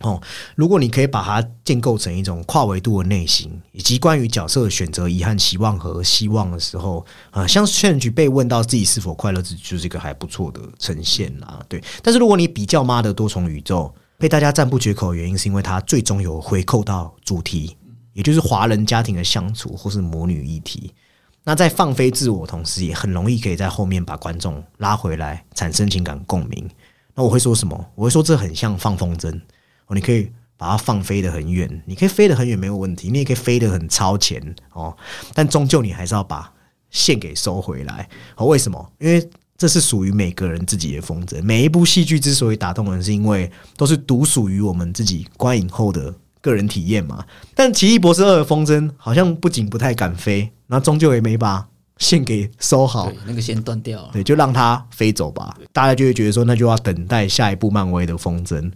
[0.00, 0.20] 哦，
[0.54, 11.60] 如果你可以把它建构成一种跨维度的内心，以及关于角色的选择、遗憾、期望和希望的时候，啊，像 Change 被问到自己是否快乐，这就是一个还不错的呈现啦。
[11.68, 17.76] 对，但是如果你比较妈的多重宇宙被大家赞不绝口的原因，是因为它最终有回扣到主题，
[18.12, 20.94] 也就是华人家庭的相处或是母女议题。
[21.42, 26.70] 那在放飞自我同时，也很容易可以在后面把观众拉回来，产生情感共鸣。
[27.14, 27.84] 那我会说什么？
[27.96, 29.40] 我会说这很像放风筝。
[29.88, 34.96] 哦，你可以把它放飞得很远，你可以飞得很远没有问题，你也可以飞得很超前哦，
[35.34, 36.52] 但终究你还是要把
[36.90, 38.08] 线给收回来。
[38.36, 38.92] 哦，为什么？
[38.98, 41.42] 因为这是属于每个人自己的风筝。
[41.42, 47.24] 每一部戏剧之所以打动人，是因为都是独属于我们自己观影后的个人体验嘛。
[47.54, 51.66] 但《奇异博士二》的风筝好像不仅不太敢飞，那终究也没把
[51.98, 55.56] 线给收好，那个线断掉了，对，就让它飞走吧。
[55.72, 58.70] 大家就会觉得说，那就要等待下一部漫威的风筝。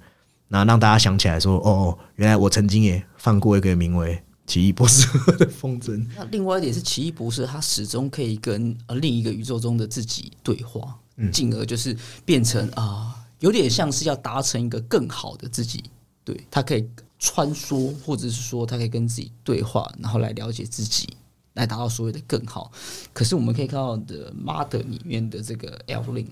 [0.53, 4.14] 那让大家想起来说，哦哦，原来我曾经也放过一个名为
[4.46, 5.07] 《奇异博士》
[5.38, 6.07] 的风筝。
[6.14, 10.94] 那另外一点是，奇异博士他始终可以跟呃另一个宇宙中的自己对话，
[11.32, 11.96] 进而就是
[12.26, 15.84] 变成啊，有点像是要达成一个更好的自己。
[16.22, 16.86] 对他可以
[17.18, 21.16] 穿梭，或者是说他可以跟自己对话，然后来了解自己，
[21.55, 22.70] 来达到所谓的更好。
[23.14, 26.26] 可是我们可以看到的《妈的》里面的这个 Evelyn，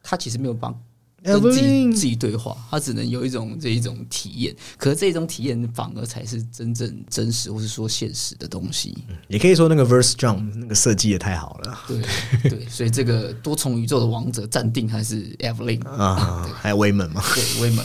[0.00, 0.80] 他其实没有帮。
[1.24, 8.94] 跟自己自己对话，他只能有一种这一种体验，可是这种体验反而才是真正真实或是说现实的东西。
[9.28, 11.78] 也可以说那个 Verse Jump 那个设计也太好了。
[11.88, 12.02] 对
[12.50, 17.22] 对，所以这个多重宇宙的王者暂定还是 Evelyn 啊，还有威猛嘛？
[17.34, 17.84] 对，威猛。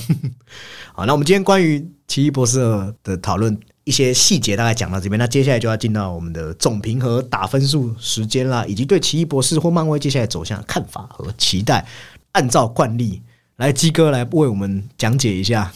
[0.93, 2.59] 好，那我们今天关于奇异博士
[3.03, 11.87] 的讨论一些细节大概讲到这边，那接下来就要进到我们的总评和打分数时间啦，以及对奇异博士或漫威接下来走向的看法和期待。
[12.33, 13.21] 按照惯例。
[13.59, 15.69] 来，鸡哥来为我们讲解一下。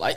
[0.00, 0.12] 来，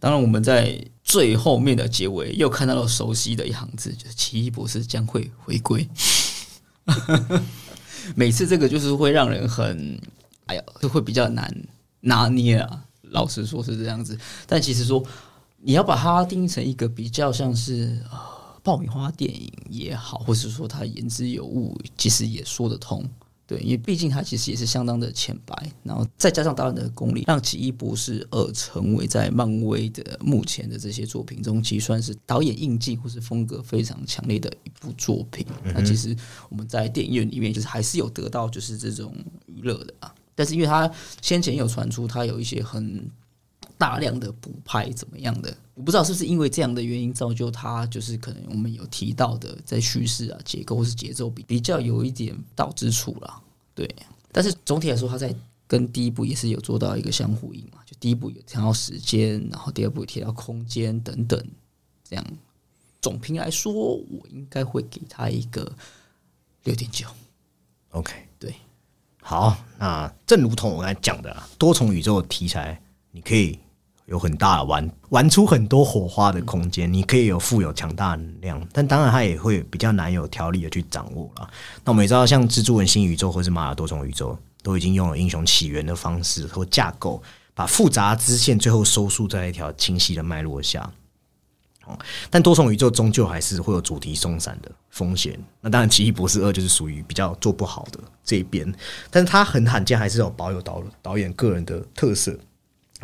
[0.00, 5.86] 当然我们在最后面的结尾又看到了熟悉的一行字，就是奇异博士将会回归。
[8.16, 10.00] 每次这个就是会让人很，
[10.46, 11.54] 哎呀，就会比较难
[12.00, 12.82] 拿捏啊。
[13.10, 15.04] 老实说是这样子，但其实说
[15.58, 18.02] 你要把它定义成一个比较像是
[18.62, 23.06] 爆米花电影也好，或是说它言之有物，其实也说得通。
[23.48, 35.46] 对，因为毕竟他其实也是相当的浅白，然后再加上导演的功力，让《奇异博士二》成为在漫威的目前的这些作品中，其实算是导演印记或是风格非常强烈的一部作品。
[35.64, 36.14] 那其实
[36.50, 39.14] 我们在电影院里面就是还是有得到就是这种
[39.46, 40.90] 娱乐的啊，但是因为他
[41.22, 43.10] 先前有传出他有一些很。
[43.78, 45.56] 大量的补拍怎么样的？
[45.74, 53.40] 我不知道是不是因为这样的原因造就他就是可能我们有提到的在叙事啊结构或是节奏比比较有一点倒之处啦。
[53.74, 53.88] 对，
[54.32, 55.32] 但是总体来说，他在
[55.68, 57.78] 跟第一部也是有做到一个相呼应嘛。
[57.86, 61.40] 就第一部有提到时间，然后第二部提到空间等等，
[62.02, 62.26] 这样
[63.00, 65.72] 总评来说，我应该会给他一个
[66.64, 67.06] 六点九。
[67.90, 68.52] OK，对，
[69.22, 73.56] 好，那正如同我刚才讲的，多重宇宙题材，你可以。
[74.08, 81.48] 有很大的玩玩出很多火花的空间，你可以有富有强大能量，但当然它也会比较难有条理的去掌握了。
[81.84, 87.22] 那我们也知道，像蜘蛛人新宇宙或是马尔多重宇宙，都已经用了英雄起源的方式或架构，
[87.54, 90.90] 把复杂支线最后收束在一条清晰的脉络下。
[91.84, 91.98] 哦，
[92.30, 95.38] 但多重宇宙终究还是会有主题松散的风险。
[95.60, 98.74] 那当然，奇异博士二就是属于比较做不好的这一边，
[99.10, 102.38] 但是它很罕见，还是有保有导导演个人的特色。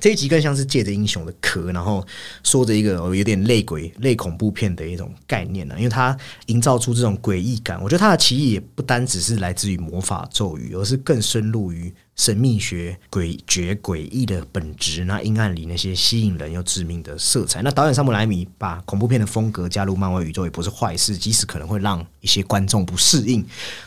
[0.01, 2.05] 这一集更像是借着英雄的壳，然后
[2.43, 6.17] 说着一个有点类鬼、类恐怖片的一种概念呢，因为它
[6.47, 7.81] 营造出这种诡异感。
[7.83, 15.05] 我觉得它的奇异也不单只是来自于魔法咒语，而是更深入于神秘学、诡谲诡异的本质。
[15.05, 17.63] 那阴暗里那些吸引人又致命的色彩。
[17.63, 23.45] 那导演山姆莱米把恐怖片的风格加入漫威宇宙也不是坏事，即使可能会让一些观众不适应，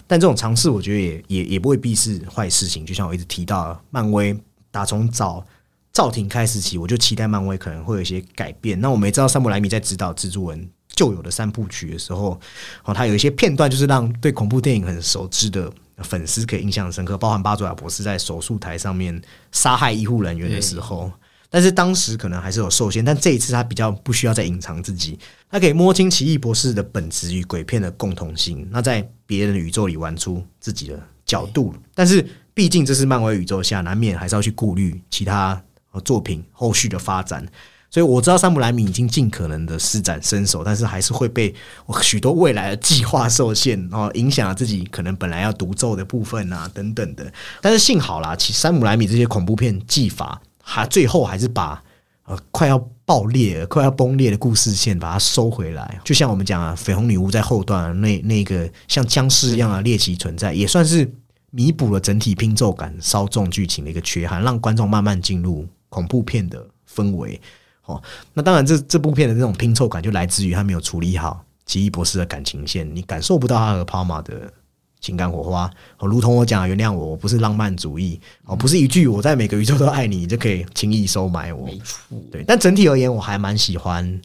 [0.07, 2.85] 但这种尝试我觉得也也也不未必是坏事情。
[2.85, 4.35] 就像我一直提到，漫威
[4.71, 5.45] 打从早。
[5.97, 8.79] 赵婷开始起，我就期待漫威可能会有一些改变。
[8.79, 12.39] 那我们也知道，山姆莱米在指导蜘蛛人旧有的三部曲的时候，
[12.85, 15.73] 哦，他有一些片段就是让对恐怖电影很熟知的
[16.03, 19.19] 粉丝可以印象深刻，包含巴祖亚博士在手术台上面
[19.51, 21.11] 杀害医护人员的时候。
[21.49, 25.17] 但是当时可能还是有受限，但这一次他比较不需要再隐藏自己，
[25.49, 31.73] 他可以摸清奇异博士的本质与鬼片的共同性，那在别人的宇宙里玩出自己的角度。
[31.95, 32.23] 但是
[32.53, 35.59] 毕竟这是漫威宇宙下，难免还是要去顾虑其他
[36.01, 37.45] 作品后续的发展。
[37.89, 41.55] 所以我知道山姆莱米已经尽可能的施展身手，但是还是会被
[42.01, 47.31] 许多未来的计划受限，然后影响了自己可能本来要独奏的部分啊等等的。
[47.61, 50.41] 但是幸好啦，其山姆莱米这些恐怖片技法。
[50.69, 51.81] 还最后还是把
[52.25, 61.09] 呃快要爆裂、快要崩裂的故事线把它收回来，就像我们讲啊，绯红女巫在后段那那个像僵尸一样的猎奇存在，也算是
[61.51, 65.65] 弥补了整体拼凑感稍重剧情的一个缺憾，让观众慢慢进入
[65.97, 67.39] 恐怖片的氛围。
[67.85, 68.01] 哦，
[68.33, 74.51] 那当然这这部片的这种拼凑感就来自于他没有处理好奇异博士的感情线，你感受不到他和帕玛的。
[74.99, 81.67] 情感火花，哦，如同我讲，原谅我，我不是浪漫主义，哦，不是一句我在每个宇宙都爱你，你就可以轻易收买我。
[81.67, 82.43] 没错，对。
[82.47, 84.19] 但整体而言，我还蛮喜欢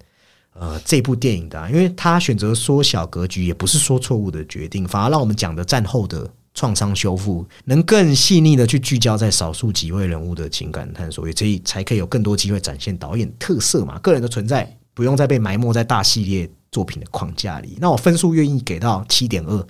[0.54, 16.50] 呃这部电影的，因为他选择缩小格局，也不是说错误的决定，反而让我们讲的战后的创伤修复，能更细腻的去聚焦在少数几位人物的情感探索，所以才可以有更多机会展现导演特色嘛，个人的存在不用再被埋没在大系列。
[16.72, 19.66] 作品的框架里，那我分数愿意给到七点二，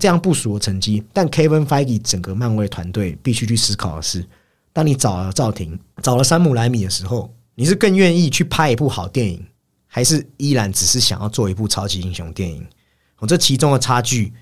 [0.00, 1.04] 这样不俗的成绩。
[1.12, 4.24] 但 Kevin Feige 整个漫威团队必须去思考的是：
[4.72, 9.44] 当你找了赵婷、找了山姆莱米的时候，你是更愿意去拍一部好电影，
[9.86, 12.66] 还是依然只是想要做一部超级英雄电影？
[13.18, 14.32] 我这其中的差距，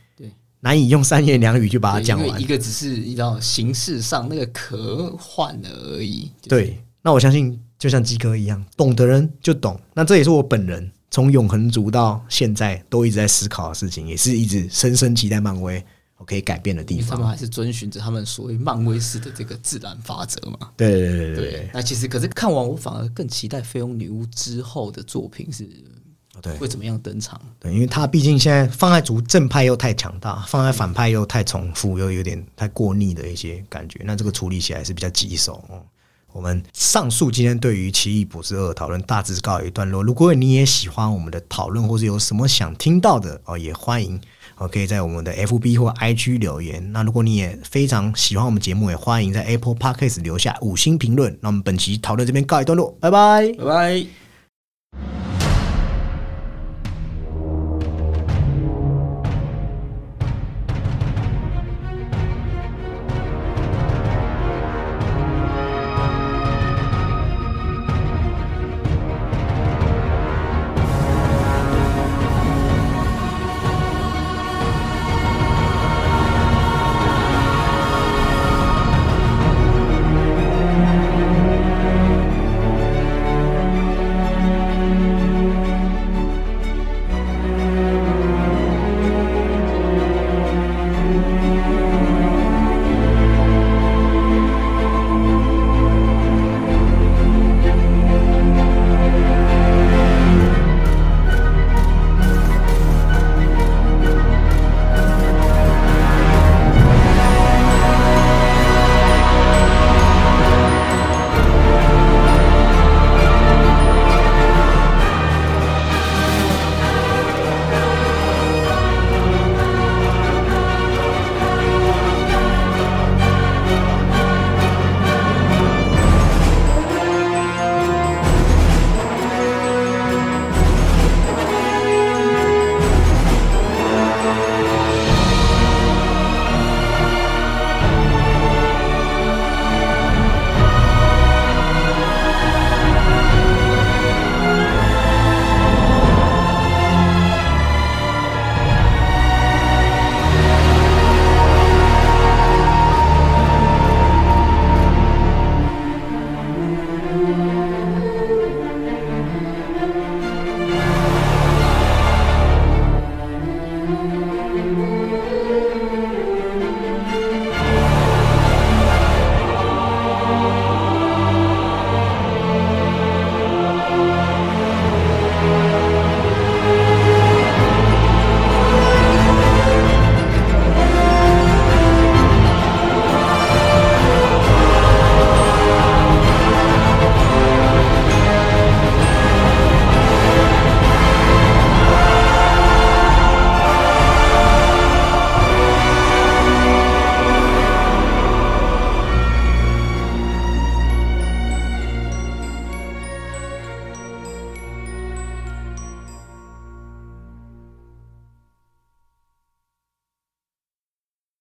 [0.60, 2.40] 难以用三言两语就把它讲完。
[2.40, 6.30] 一个只是你知道形式上那个壳换了而已。
[6.48, 9.80] 对，那我相信就像鸡哥一样，懂的人就懂。
[9.94, 10.90] 那这也是我本人。
[11.08, 15.82] 从永恒族到现在都一直在思考的事情，也是一直深深期待漫威
[16.18, 17.10] 我可以改变的地方。
[17.10, 20.70] 他们还是遵循着他们所谓漫威式的这个自然法则嘛？
[20.76, 21.70] 对对对对对。
[21.72, 25.66] 那其实可是看完我反而更期待《绯红女巫》之后的作品是，
[26.42, 27.40] 对，会怎么样登场？
[27.58, 34.00] 对，因为他毕竟现在放在主正派又太强大，放在反派又太重复，又有点太过腻的一些感觉。
[34.04, 35.82] 那这个处理起来是比较棘手哦。
[36.32, 40.02] 我们上述今天对于《奇异博士二》讨论大致告一段落。
[40.02, 44.20] 如果你也喜欢我们的讨论，或是有什么想听到的哦，也欢迎
[44.58, 46.92] 哦，可以在我们的 FB 或 IG 留言。
[46.92, 51.34] 那如果你也非常喜欢我们节目，也欢迎在 Apple Podcast 留下五星评论。
[51.40, 55.25] 那我们本期讨论这边告一段落，拜拜，拜拜。